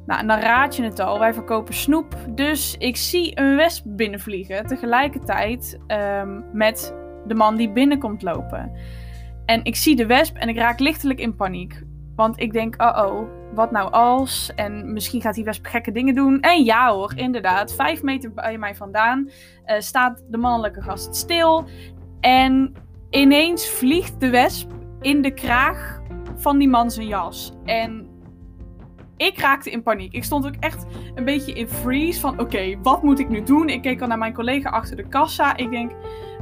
Nou, 0.06 0.21
en 0.21 0.26
dan 0.26 0.38
raad 0.38 0.76
je 0.76 0.83
het 0.83 1.00
al, 1.00 1.18
wij 1.18 1.35
verkopen 1.35 1.75
snoep. 1.75 2.16
Dus 2.30 2.76
ik 2.78 2.97
zie 2.97 3.40
een 3.40 3.56
wesp 3.56 3.85
binnenvliegen 3.87 4.66
tegelijkertijd 4.66 5.78
um, 5.87 6.45
met 6.52 6.95
de 7.26 7.35
man 7.35 7.56
die 7.56 7.71
binnenkomt 7.71 8.23
lopen. 8.23 8.73
En 9.47 9.64
ik 9.64 9.76
zie 9.76 9.97
de 9.97 10.06
wesp 10.06 10.37
en 10.37 10.49
ik 10.49 10.56
raak 10.56 10.78
lichtelijk 10.78 11.18
in 11.21 11.35
paniek. 11.35 11.83
Want 12.16 12.40
ik 12.40 12.52
denk, 12.52 12.83
oh 12.83 13.04
oh, 13.06 13.28
wat 13.56 13.70
nou 13.70 13.90
als? 13.90 14.52
En 14.54 14.92
misschien 14.92 15.20
gaat 15.20 15.34
hij 15.34 15.44
best 15.44 15.68
gekke 15.68 15.92
dingen 15.92 16.14
doen. 16.14 16.40
En 16.40 16.64
ja 16.64 16.92
hoor, 16.92 17.12
inderdaad. 17.16 17.75
Vijf 17.75 18.02
meter 18.02 18.32
bij 18.32 18.58
mij 18.58 18.75
vandaan 18.75 19.30
uh, 19.66 19.75
staat 19.78 20.25
de 20.28 20.38
mannelijke 20.38 20.82
gast 20.82 21.16
stil. 21.16 21.64
En 22.20 22.75
ineens 23.10 23.68
vliegt 23.68 24.20
de 24.20 24.30
wesp 24.30 24.70
in 25.00 25.22
de 25.22 25.30
kraag 25.30 26.00
van 26.36 26.58
die 26.58 26.68
man 26.68 26.90
zijn 26.90 27.06
jas. 27.06 27.52
En 27.64 28.08
ik 29.16 29.38
raakte 29.38 29.70
in 29.70 29.82
paniek. 29.82 30.12
Ik 30.12 30.25
stond 30.25 30.46
ook 30.46 30.56
echt 30.60 30.86
een 31.14 31.25
beetje 31.25 31.52
in 31.52 31.68
freeze 31.68 32.20
van 32.20 32.40
oké, 32.40 32.78
wat 32.82 33.02
moet 33.02 33.18
ik 33.18 33.28
nu 33.28 33.42
doen? 33.42 33.68
Ik 33.68 33.82
keek 33.82 34.00
al 34.00 34.06
naar 34.06 34.18
mijn 34.18 34.34
collega 34.34 34.70
achter 34.70 34.96
de 34.96 35.08
kassa. 35.08 35.56
Ik 35.56 35.70
denk, 35.70 35.92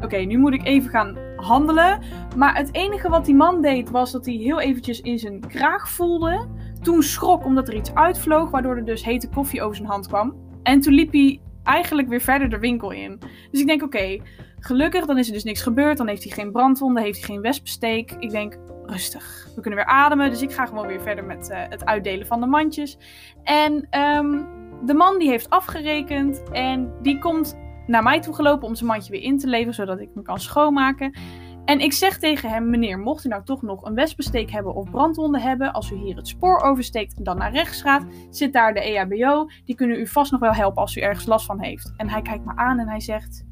oké, 0.03 0.17
nu 0.17 0.39
moet 0.39 0.55
ik 0.55 0.65
even 0.65 0.91
gaan 0.91 1.17
handelen. 1.37 2.03
Maar 2.37 2.57
het 2.57 2.75
enige 2.75 3.09
wat 3.09 3.25
die 3.25 3.35
man 3.35 3.63
deed 3.63 3.91
was 3.91 4.13
dat 4.13 4.27
hij 4.27 4.35
heel 4.35 4.61
eventjes 4.61 5.01
in 5.01 5.19
zijn 5.19 5.41
kraag 5.41 5.89
voelde. 5.89 6.47
Toen 6.85 7.03
schrok 7.03 7.45
omdat 7.45 7.69
er 7.69 7.75
iets 7.75 7.95
uitvloog, 7.95 8.51
waardoor 8.51 8.77
er 8.77 8.85
dus 8.85 9.05
hete 9.05 9.29
koffie 9.29 9.63
over 9.63 9.77
zijn 9.77 9.89
hand 9.89 10.07
kwam. 10.07 10.35
En 10.63 10.81
toen 10.81 10.95
liep 10.95 11.13
hij 11.13 11.41
eigenlijk 11.63 12.09
weer 12.09 12.21
verder 12.21 12.49
de 12.49 12.59
winkel 12.59 12.91
in. 12.91 13.19
Dus 13.51 13.61
ik 13.61 13.67
denk, 13.67 13.83
oké, 13.83 14.21
gelukkig, 14.61 15.07
dan 15.07 15.19
is 15.19 15.27
er 15.27 15.33
dus 15.33 15.45
niks 15.45 15.63
gebeurd. 15.63 15.97
Dan 15.97 16.09
heeft 16.09 16.23
hij 16.23 16.33
geen 16.33 16.53
brandwonden, 16.53 17.03
heeft 17.03 17.19
hij 17.19 17.27
geen 17.27 17.41
wespensteek. 17.41 18.11
Ik 18.19 18.31
denk, 18.31 18.59
rustig. 18.87 19.49
We 19.55 19.61
kunnen 19.61 19.85
weer 19.85 19.89
ademen. 19.89 20.31
Dus 20.31 20.43
ik 20.43 20.53
ga 20.53 20.67
gewoon 20.67 20.87
weer 20.87 21.01
verder 21.01 21.25
met 21.25 21.51
uh, 21.51 21.57
het 21.69 21.85
uitdelen 21.85 22.27
van 22.27 22.41
de 22.41 22.47
mandjes. 22.47 22.99
En 23.43 24.01
um, 24.01 24.47
de 24.87 24.95
man 24.95 25.19
die 25.19 25.29
heeft 25.29 25.51
afgerekend 25.51 26.43
en 26.53 26.93
die 27.03 27.19
komt 27.19 27.59
naar 27.87 28.03
mij 28.03 28.21
toe 28.21 28.35
gelopen 28.35 28.69
om 28.69 28.75
zijn 28.75 28.91
mandje 28.91 29.13
weer 29.13 29.23
in 29.23 29.39
te 29.39 29.47
leveren, 29.47 29.75
zodat 29.75 30.01
ik 30.01 30.09
me 30.15 30.23
kan 30.23 30.41
schoonmaken. 30.41 31.17
En 31.65 31.81
ik 31.81 31.93
zeg 31.93 32.19
tegen 32.19 32.51
hem, 32.51 32.71
meneer, 32.71 32.99
mocht 32.99 33.25
u 33.25 33.29
nou 33.29 33.45
toch 33.45 33.63
nog 33.63 33.85
een 33.85 33.95
wespensteek 33.95 34.51
hebben 34.51 34.75
of 34.75 34.91
brandwonden 34.91 35.41
hebben, 35.41 35.73
als 35.73 35.91
u 35.91 35.97
hier 35.97 36.17
het 36.17 36.29
spoor 36.29 36.61
oversteekt 36.61 37.17
en 37.17 37.25
dan 37.25 37.39
naar 37.39 37.53
rechts 37.53 37.83
gaat, 37.83 38.05
zit 38.31 38.53
daar 38.53 38.75
de 38.75 38.81
EHBO. 38.81 39.49
Die 39.65 39.75
kunnen 39.75 39.99
u 39.99 40.07
vast 40.07 40.33
nog 40.33 40.41
wel 40.41 40.53
helpen 40.53 40.83
als 40.83 40.97
u 40.97 41.01
ergens 41.01 41.27
last 41.27 41.47
van 41.47 41.63
heeft. 41.63 41.93
En 41.97 42.09
hij 42.09 42.23
kijkt 42.23 42.45
me 42.45 42.57
aan 42.57 42.79
en 42.79 42.89
hij 42.89 43.01
zegt, 43.01 43.45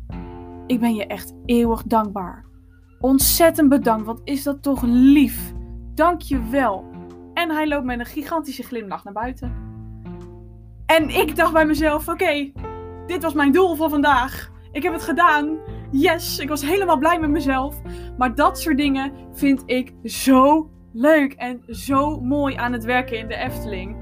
ik 0.66 0.80
ben 0.80 0.94
je 0.94 1.06
echt 1.06 1.34
eeuwig 1.44 1.82
dankbaar. 1.82 2.44
Ontzettend 3.00 3.68
bedankt, 3.68 4.06
wat 4.06 4.20
is 4.24 4.42
dat 4.42 4.62
toch 4.62 4.82
lief. 4.82 5.52
Dank 5.94 6.20
je 6.20 6.48
wel. 6.48 6.84
En 7.34 7.50
hij 7.50 7.68
loopt 7.68 7.84
met 7.84 7.98
een 7.98 8.06
gigantische 8.06 8.62
glimlach 8.62 9.04
naar 9.04 9.12
buiten. 9.12 9.54
En 10.86 11.08
ik 11.08 11.36
dacht 11.36 11.52
bij 11.52 11.66
mezelf, 11.66 12.08
oké, 12.08 12.52
dit 13.06 13.22
was 13.22 13.34
mijn 13.34 13.52
doel 13.52 13.76
voor 13.76 13.90
vandaag. 13.90 14.50
Ik 14.72 14.82
heb 14.82 14.92
het 14.92 15.02
gedaan. 15.02 15.58
Yes, 15.92 16.38
ik 16.38 16.48
was 16.48 16.62
helemaal 16.62 16.98
blij 16.98 17.20
met 17.20 17.30
mezelf. 17.30 17.80
Maar 18.18 18.34
dat 18.34 18.58
soort 18.58 18.76
dingen 18.76 19.12
vind 19.32 19.62
ik 19.66 19.92
zo 20.04 20.70
leuk 20.92 21.32
en 21.32 21.62
zo 21.68 22.20
mooi 22.20 22.54
aan 22.54 22.72
het 22.72 22.84
werken 22.84 23.18
in 23.18 23.28
de 23.28 23.36
Efteling. 23.36 23.96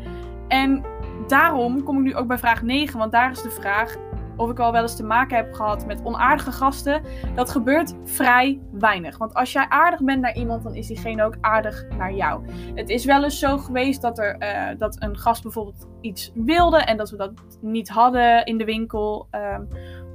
En 0.49 0.85
daarom 1.27 1.83
kom 1.83 1.97
ik 1.97 2.03
nu 2.03 2.15
ook 2.15 2.27
bij 2.27 2.39
vraag 2.39 2.63
9, 2.63 2.99
want 2.99 3.13
daar 3.13 3.31
is 3.31 3.43
de 3.43 3.51
vraag 3.51 3.97
of 4.37 4.51
ik 4.51 4.59
al 4.59 4.73
wel 4.73 4.83
eens 4.83 4.97
te 4.97 5.05
maken 5.05 5.37
heb 5.37 5.55
gehad 5.55 5.87
met 5.87 6.01
onaardige 6.05 6.53
gasten. 6.53 7.03
Dat 7.35 7.51
gebeurt 7.51 7.95
vrij 8.05 8.61
weinig. 8.73 9.19
Want 9.19 9.35
als 9.35 9.53
jij 9.53 9.67
aardig 9.69 10.05
bent 10.05 10.21
naar 10.21 10.37
iemand, 10.37 10.63
dan 10.63 10.75
is 10.75 10.87
diegene 10.87 11.25
ook 11.25 11.37
aardig 11.41 11.87
naar 11.97 12.13
jou. 12.13 12.45
Het 12.75 12.89
is 12.89 13.05
wel 13.05 13.25
eens 13.25 13.39
zo 13.39 13.59
geweest 13.59 14.03
dat, 14.03 14.19
er, 14.19 14.37
uh, 14.39 14.79
dat 14.79 15.03
een 15.03 15.19
gast 15.19 15.43
bijvoorbeeld 15.43 15.89
iets 16.01 16.33
wilde 16.35 16.79
en 16.79 16.97
dat 16.97 17.11
we 17.11 17.17
dat 17.17 17.33
niet 17.61 17.89
hadden 17.89 18.45
in 18.45 18.59
de 18.59 18.65
winkel. 18.65 19.29
Um, 19.31 19.69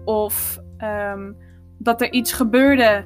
of 0.05 0.60
um, 0.77 1.38
dat 1.77 2.01
er 2.01 2.12
iets 2.12 2.34
gebeurde. 2.34 3.05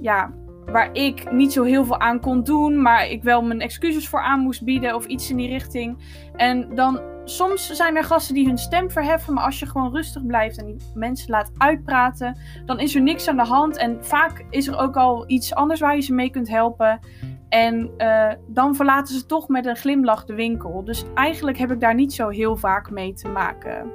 Ja, 0.00 0.34
waar 0.66 0.92
ik 0.92 1.32
niet 1.32 1.52
zo 1.52 1.62
heel 1.62 1.84
veel 1.84 2.00
aan 2.00 2.20
kon 2.20 2.42
doen, 2.42 2.82
maar 2.82 3.06
ik 3.06 3.22
wel 3.22 3.42
mijn 3.42 3.60
excuses 3.60 4.08
voor 4.08 4.22
aan 4.22 4.40
moest 4.40 4.64
bieden 4.64 4.94
of 4.94 5.06
iets 5.06 5.30
in 5.30 5.36
die 5.36 5.48
richting. 5.48 5.98
En 6.36 6.74
dan 6.74 7.00
soms 7.24 7.70
zijn 7.70 7.96
er 7.96 8.04
gasten 8.04 8.34
die 8.34 8.46
hun 8.46 8.58
stem 8.58 8.90
verheffen, 8.90 9.34
maar 9.34 9.44
als 9.44 9.58
je 9.58 9.66
gewoon 9.66 9.92
rustig 9.92 10.26
blijft 10.26 10.58
en 10.58 10.66
die 10.66 10.76
mensen 10.94 11.30
laat 11.30 11.52
uitpraten, 11.58 12.38
dan 12.66 12.78
is 12.78 12.94
er 12.94 13.02
niks 13.02 13.28
aan 13.28 13.36
de 13.36 13.44
hand. 13.44 13.76
En 13.76 14.04
vaak 14.04 14.44
is 14.50 14.66
er 14.66 14.78
ook 14.78 14.96
al 14.96 15.24
iets 15.26 15.54
anders 15.54 15.80
waar 15.80 15.94
je 15.94 16.02
ze 16.02 16.14
mee 16.14 16.30
kunt 16.30 16.48
helpen. 16.48 17.00
En 17.48 17.90
uh, 17.98 18.32
dan 18.46 18.74
verlaten 18.74 19.14
ze 19.14 19.26
toch 19.26 19.48
met 19.48 19.66
een 19.66 19.76
glimlach 19.76 20.24
de 20.24 20.34
winkel. 20.34 20.84
Dus 20.84 21.04
eigenlijk 21.14 21.58
heb 21.58 21.70
ik 21.70 21.80
daar 21.80 21.94
niet 21.94 22.12
zo 22.12 22.28
heel 22.28 22.56
vaak 22.56 22.90
mee 22.90 23.12
te 23.12 23.28
maken. 23.28 23.92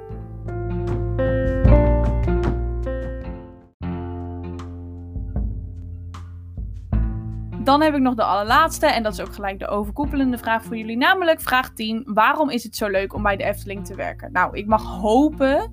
Dan 7.64 7.82
heb 7.82 7.94
ik 7.94 8.00
nog 8.00 8.14
de 8.14 8.24
allerlaatste, 8.24 8.86
en 8.86 9.02
dat 9.02 9.12
is 9.12 9.20
ook 9.20 9.34
gelijk 9.34 9.58
de 9.58 9.68
overkoepelende 9.68 10.38
vraag 10.38 10.64
voor 10.64 10.76
jullie. 10.76 10.96
Namelijk 10.96 11.40
vraag 11.40 11.72
10. 11.72 12.02
Waarom 12.06 12.50
is 12.50 12.64
het 12.64 12.76
zo 12.76 12.88
leuk 12.88 13.14
om 13.14 13.22
bij 13.22 13.36
de 13.36 13.44
Efteling 13.44 13.86
te 13.86 13.94
werken? 13.94 14.32
Nou, 14.32 14.56
ik 14.56 14.66
mag 14.66 14.82
hopen 14.82 15.72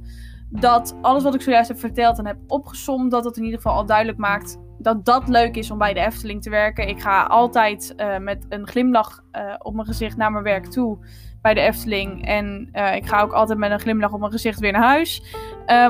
dat 0.50 0.96
alles 1.02 1.24
wat 1.24 1.36
ik 1.36 1.42
zojuist 1.42 1.68
heb 1.68 1.80
verteld 1.80 2.18
en 2.18 2.26
heb 2.26 2.38
opgesomd, 2.48 3.12
dat 3.12 3.26
het 3.26 3.38
in 3.38 3.44
ieder 3.44 3.62
geval 3.62 3.76
al 3.76 3.86
duidelijk 3.86 4.18
maakt 4.18 4.58
dat 4.78 5.06
dat 5.06 5.28
leuk 5.28 5.56
is 5.56 5.72
om 5.72 5.78
bij 5.78 5.94
de 5.94 6.00
Efteling 6.00 6.42
te 6.42 6.50
werken. 6.50 6.88
Ik 6.88 7.02
ga 7.02 7.24
altijd 7.24 7.94
uh, 7.98 8.18
met 8.18 8.46
een 8.50 8.68
glimlach 8.68 9.24
uh, 9.32 9.54
op 9.58 9.74
mijn 9.74 9.88
gezicht 9.88 10.18
naar 10.18 10.32
mijn 10.32 10.44
werk 10.44 10.66
toe 10.66 10.98
bij 11.42 11.54
de 11.54 11.60
Efteling. 11.60 12.26
En 12.26 12.70
uh, 12.74 12.96
ik 12.96 13.06
ga 13.06 13.22
ook 13.22 13.32
altijd 13.32 13.60
met 13.60 13.72
een 13.72 13.80
glimlach 13.80 14.14
op 14.14 14.20
mijn 14.20 14.32
gezicht 14.32 14.60
weer 14.60 14.72
naar 14.72 14.84
huis. 14.84 15.36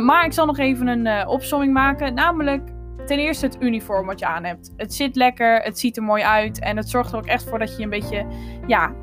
maar 0.02 0.26
ik 0.26 0.34
zal 0.34 0.46
nog 0.46 0.58
even 0.58 0.88
een 0.88 1.28
opsomming 1.28 1.74
maken. 1.74 2.14
Namelijk 2.14 2.72
ten 3.06 3.20
eerste 3.20 3.46
het 3.46 3.58
uniform 3.60 4.06
wat 4.06 4.20
je 4.20 4.26
aan 4.26 4.44
hebt. 4.44 4.74
Het 4.78 4.94
zit 4.94 5.16
lekker, 5.16 5.62
het 5.62 5.80
ziet 5.80 5.98
er 5.98 6.04
mooi 6.04 6.24
uit 6.24 6.60
en 6.60 6.78
het 6.78 6.90
zorgt 6.90 7.12
er 7.12 7.18
ook 7.18 7.26
echt 7.26 7.50
voor 7.50 7.60
dat 7.60 7.78
je 7.78 7.84
een 7.84 7.90
beetje, 7.90 8.26
ja, 8.68 8.94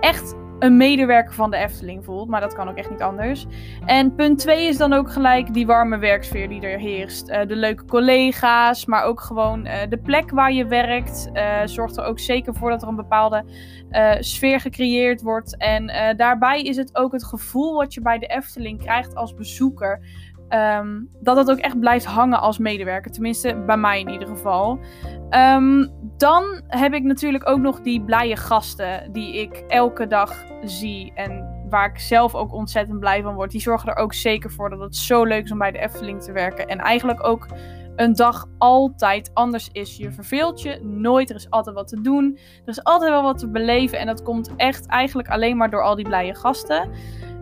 echt 0.00 0.34
een 0.62 0.76
medewerker 0.76 1.34
van 1.34 1.50
de 1.50 1.56
Efteling 1.56 2.04
voelt. 2.04 2.28
Maar 2.28 2.40
dat 2.40 2.54
kan 2.54 2.68
ook 2.68 2.76
echt 2.76 2.90
niet 2.90 3.02
anders. 3.02 3.46
En 3.84 4.14
punt 4.14 4.38
2 4.38 4.68
is 4.68 4.76
dan 4.76 4.92
ook 4.92 5.12
gelijk 5.12 5.54
die 5.54 5.66
warme 5.66 5.98
werksfeer 5.98 6.48
die 6.48 6.60
er 6.60 6.78
heerst. 6.78 7.28
Uh, 7.28 7.40
de 7.46 7.56
leuke 7.56 7.84
collega's, 7.84 8.86
maar 8.86 9.04
ook 9.04 9.20
gewoon 9.20 9.66
uh, 9.66 9.74
de 9.88 9.98
plek 9.98 10.30
waar 10.30 10.52
je 10.52 10.66
werkt. 10.66 11.30
Uh, 11.32 11.60
zorgt 11.64 11.96
er 11.96 12.04
ook 12.04 12.18
zeker 12.18 12.54
voor 12.54 12.70
dat 12.70 12.82
er 12.82 12.88
een 12.88 12.96
bepaalde 12.96 13.44
sfeer 14.20 14.60
gecreëerd 14.60 15.22
wordt. 15.22 15.56
En 15.56 15.86
daarbij 16.16 16.62
is 16.62 16.76
het 16.76 16.96
ook 16.96 17.12
het 17.12 17.24
gevoel 17.24 17.74
wat 17.74 17.94
je 17.94 18.00
bij 18.00 18.18
de 18.18 18.26
Efteling 18.26 18.82
krijgt 18.82 19.14
als 19.14 19.34
bezoeker. 19.34 20.00
Um, 20.54 21.08
dat 21.20 21.36
dat 21.36 21.50
ook 21.50 21.58
echt 21.58 21.80
blijft 21.80 22.04
hangen 22.04 22.40
als 22.40 22.58
medewerker. 22.58 23.12
Tenminste, 23.12 23.62
bij 23.66 23.76
mij 23.76 24.00
in 24.00 24.08
ieder 24.08 24.28
geval. 24.28 24.78
Um, 25.30 25.90
dan 26.16 26.62
heb 26.66 26.92
ik 26.92 27.02
natuurlijk 27.02 27.48
ook 27.48 27.58
nog 27.58 27.80
die 27.80 28.02
blije 28.02 28.36
gasten 28.36 29.12
die 29.12 29.40
ik 29.40 29.64
elke 29.68 30.06
dag 30.06 30.44
zie. 30.64 31.12
En 31.14 31.60
waar 31.68 31.90
ik 31.90 31.98
zelf 31.98 32.34
ook 32.34 32.52
ontzettend 32.52 33.00
blij 33.00 33.22
van 33.22 33.34
word. 33.34 33.50
Die 33.50 33.60
zorgen 33.60 33.88
er 33.88 33.96
ook 33.96 34.14
zeker 34.14 34.50
voor 34.50 34.70
dat 34.70 34.80
het 34.80 34.96
zo 34.96 35.24
leuk 35.24 35.44
is 35.44 35.52
om 35.52 35.58
bij 35.58 35.72
de 35.72 35.78
Efteling 35.78 36.22
te 36.22 36.32
werken. 36.32 36.66
En 36.66 36.78
eigenlijk 36.78 37.26
ook 37.26 37.46
een 37.96 38.12
dag 38.12 38.46
altijd 38.58 39.30
anders 39.34 39.68
is. 39.72 39.96
Je 39.96 40.12
verveelt 40.12 40.62
je 40.62 40.80
nooit. 40.82 41.30
Er 41.30 41.36
is 41.36 41.50
altijd 41.50 41.76
wat 41.76 41.88
te 41.88 42.00
doen. 42.00 42.38
Er 42.64 42.68
is 42.70 42.84
altijd 42.84 43.10
wel 43.10 43.22
wat 43.22 43.38
te 43.38 43.48
beleven. 43.48 43.98
En 43.98 44.06
dat 44.06 44.22
komt 44.22 44.50
echt 44.56 44.86
eigenlijk 44.86 45.28
alleen 45.28 45.56
maar 45.56 45.70
door 45.70 45.82
al 45.82 45.96
die 45.96 46.08
blije 46.08 46.34
gasten. 46.34 46.90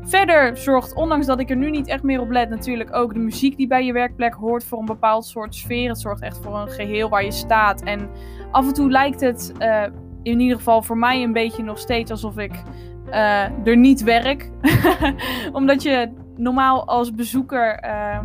Verder 0.03 0.57
zorgt, 0.57 0.95
ondanks 0.95 1.27
dat 1.27 1.41
ik 1.41 1.51
er 1.51 1.57
nu 1.57 1.71
niet 1.71 1.89
echt 1.89 2.03
meer 2.03 2.21
op 2.21 2.31
let, 2.31 2.49
natuurlijk 2.49 2.95
ook 2.95 3.15
de 3.15 3.21
muziek 3.21 3.57
die 3.57 3.67
bij 3.67 3.85
je 3.85 3.93
werkplek 3.93 4.35
hoort 4.35 4.65
voor 4.65 4.79
een 4.79 4.85
bepaald 4.85 5.25
soort 5.25 5.55
sfeer. 5.55 5.89
Het 5.89 6.01
zorgt 6.01 6.23
echt 6.23 6.39
voor 6.43 6.59
een 6.59 6.71
geheel 6.71 7.09
waar 7.09 7.25
je 7.25 7.31
staat. 7.31 7.83
En 7.83 8.11
af 8.51 8.67
en 8.67 8.73
toe 8.73 8.91
lijkt 8.91 9.21
het 9.21 9.53
uh, 9.59 9.83
in 10.23 10.41
ieder 10.41 10.57
geval 10.57 10.83
voor 10.83 10.99
mij 10.99 11.23
een 11.23 11.33
beetje 11.33 11.63
nog 11.63 11.79
steeds 11.79 12.11
alsof 12.11 12.39
ik 12.39 12.63
uh, 13.09 13.67
er 13.67 13.77
niet 13.77 14.03
werk. 14.03 14.51
Omdat 15.53 15.83
je 15.83 16.13
normaal 16.37 16.87
als 16.87 17.15
bezoeker. 17.15 17.85
Uh, 17.85 18.19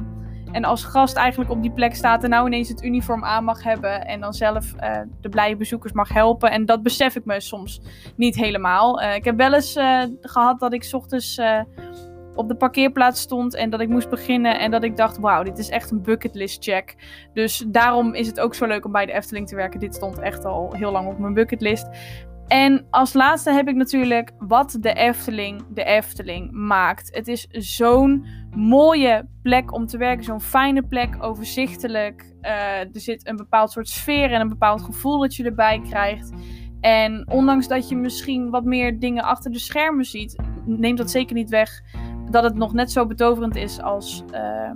en 0.55 0.63
als 0.63 0.83
gast 0.83 1.15
eigenlijk 1.15 1.51
op 1.51 1.61
die 1.61 1.71
plek 1.71 1.95
staat 1.95 2.23
en 2.23 2.29
nou 2.29 2.47
ineens 2.47 2.69
het 2.69 2.83
uniform 2.83 3.23
aan 3.23 3.43
mag 3.43 3.63
hebben. 3.63 4.05
En 4.05 4.19
dan 4.19 4.33
zelf 4.33 4.73
uh, 4.73 4.99
de 5.21 5.29
blije 5.29 5.55
bezoekers 5.55 5.93
mag 5.93 6.09
helpen. 6.09 6.51
En 6.51 6.65
dat 6.65 6.83
besef 6.83 7.15
ik 7.15 7.25
me 7.25 7.41
soms 7.41 7.81
niet 8.15 8.35
helemaal. 8.35 9.01
Uh, 9.01 9.15
ik 9.15 9.25
heb 9.25 9.37
wel 9.37 9.53
eens 9.53 9.75
uh, 9.75 10.03
gehad 10.21 10.59
dat 10.59 10.73
ik 10.73 10.89
ochtends 10.91 11.41
op 12.35 12.47
de 12.47 12.55
parkeerplaats 12.55 13.21
stond 13.21 13.55
en 13.55 13.69
dat 13.69 13.79
ik 13.79 13.89
moest 13.89 14.09
beginnen. 14.09 14.59
En 14.59 14.71
dat 14.71 14.83
ik 14.83 14.97
dacht, 14.97 15.17
wauw, 15.17 15.43
dit 15.43 15.57
is 15.57 15.69
echt 15.69 15.91
een 15.91 16.01
bucketlist 16.01 16.63
check. 16.63 16.95
Dus 17.33 17.65
daarom 17.67 18.13
is 18.13 18.27
het 18.27 18.39
ook 18.39 18.55
zo 18.55 18.65
leuk 18.65 18.85
om 18.85 18.91
bij 18.91 19.05
de 19.05 19.11
Efteling 19.11 19.47
te 19.47 19.55
werken. 19.55 19.79
Dit 19.79 19.95
stond 19.95 20.19
echt 20.19 20.45
al 20.45 20.73
heel 20.73 20.91
lang 20.91 21.07
op 21.07 21.19
mijn 21.19 21.33
bucketlist. 21.33 21.87
En 22.47 22.85
als 22.89 23.13
laatste 23.13 23.51
heb 23.51 23.67
ik 23.67 23.75
natuurlijk 23.75 24.31
wat 24.37 24.77
de 24.79 24.93
Efteling 24.93 25.65
de 25.73 25.83
Efteling 25.83 26.51
maakt. 26.51 27.15
Het 27.15 27.27
is 27.27 27.47
zo'n 27.49 28.25
mooie 28.55 29.27
plek 29.41 29.73
om 29.73 29.85
te 29.85 29.97
werken, 29.97 30.23
zo'n 30.23 30.41
fijne 30.41 30.81
plek, 30.81 31.23
overzichtelijk. 31.23 32.33
Uh, 32.41 32.79
er 32.79 32.89
zit 32.91 33.27
een 33.27 33.35
bepaald 33.35 33.71
soort 33.71 33.87
sfeer 33.87 34.31
en 34.31 34.41
een 34.41 34.49
bepaald 34.49 34.81
gevoel 34.81 35.19
dat 35.19 35.35
je 35.35 35.43
erbij 35.43 35.81
krijgt. 35.89 36.33
En 36.81 37.27
ondanks 37.31 37.67
dat 37.67 37.89
je 37.89 37.95
misschien 37.95 38.49
wat 38.49 38.63
meer 38.63 38.99
dingen 38.99 39.23
achter 39.23 39.51
de 39.51 39.59
schermen 39.59 40.05
ziet, 40.05 40.35
neemt 40.65 40.97
dat 40.97 41.11
zeker 41.11 41.35
niet 41.35 41.49
weg 41.49 41.81
dat 42.31 42.43
het 42.43 42.55
nog 42.55 42.73
net 42.73 42.91
zo 42.91 43.05
betoverend 43.05 43.55
is 43.55 43.81
als 43.81 44.23
uh, 44.33 44.71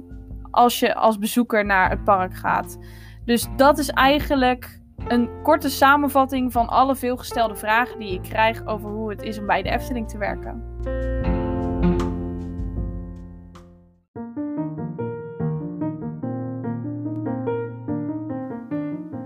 als 0.52 0.80
je 0.80 0.96
als 0.96 1.18
bezoeker 1.18 1.66
naar 1.66 1.90
het 1.90 2.04
park 2.04 2.36
gaat. 2.36 2.78
Dus 3.26 3.48
dat 3.56 3.78
is 3.78 3.90
eigenlijk 3.90 4.79
een 5.08 5.29
korte 5.44 5.70
samenvatting 5.70 6.51
van 6.51 6.68
alle 6.68 6.96
veelgestelde 6.96 7.56
vragen 7.56 8.00
die 8.00 8.13
ik 8.13 8.22
krijg 8.22 8.65
over 8.65 8.89
hoe 8.89 9.10
het 9.10 9.21
is 9.21 9.39
om 9.39 9.45
bij 9.45 9.62
de 9.62 9.69
Efteling 9.69 10.10
te 10.10 10.17
werken. 10.17 10.63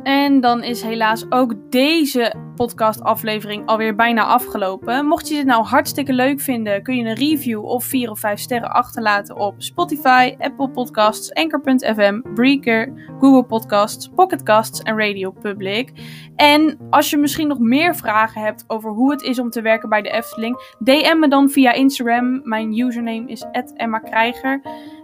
En 0.04 0.42
dan 0.42 0.64
is 0.64 0.82
helaas 0.82 1.32
ook 1.32 1.54
deze 1.72 2.43
podcastaflevering 2.56 3.66
alweer 3.66 3.96
bijna 3.96 4.24
afgelopen. 4.24 5.06
Mocht 5.06 5.28
je 5.28 5.36
dit 5.36 5.46
nou 5.46 5.64
hartstikke 5.64 6.14
leuk 6.14 6.42
vinden, 6.42 6.84
kun 6.84 6.96
je 6.96 7.04
een 7.04 7.16
review 7.16 7.66
of 7.66 7.84
4 7.86 8.10
of 8.10 8.20
5 8.20 8.40
sterren 8.40 8.72
achterlaten 8.72 9.36
op 9.36 9.56
Spotify, 9.58 10.36
Apple 10.40 10.70
Podcasts, 10.70 11.34
Anchor.fm, 11.34 12.22
Breaker, 12.34 12.94
Google 13.20 13.44
Podcasts, 13.44 14.08
Pocketcasts 14.16 14.82
en 14.82 14.98
Radio 14.98 15.32
Public. 15.32 15.92
En 16.36 16.78
als 16.90 17.10
je 17.10 17.18
misschien 17.18 17.48
nog 17.48 17.60
meer 17.60 17.96
vragen 17.96 18.42
hebt 18.42 18.64
over 18.68 18.92
hoe 18.92 19.12
het 19.12 19.22
is 19.22 19.40
om 19.40 19.50
te 19.50 19.62
werken 19.62 19.90
bij 19.90 20.02
de 20.02 20.10
Efteling, 20.10 20.76
DM 20.80 21.20
me 21.20 21.28
dan 21.28 21.50
via 21.50 21.72
Instagram. 21.72 22.42
Mijn 22.44 22.80
username 22.80 23.28
is 23.28 23.46
Emma 23.76 24.00
Krijger. 24.00 24.62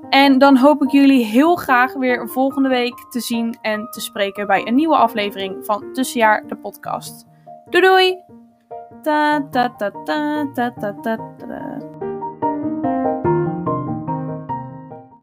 En 0.10 0.38
dan 0.38 0.58
hoop 0.58 0.84
ik 0.84 0.92
jullie 0.92 1.26
heel 1.26 1.56
graag 1.56 1.94
weer 1.94 2.30
volgende 2.30 2.70
week 2.70 3.06
te 3.10 3.20
zien 3.20 3.58
en 3.62 3.88
te 3.90 4.02
spreken 4.02 4.48
bij 4.48 4.68
een 4.68 4.76
nieuwe 4.76 4.96
aflevering 4.96 5.66
van 5.66 5.94
Tussenjaar 5.94 6.48
de 6.48 6.56
podcast. 6.56 7.26
Doei 7.70 7.84
doei! 7.84 8.18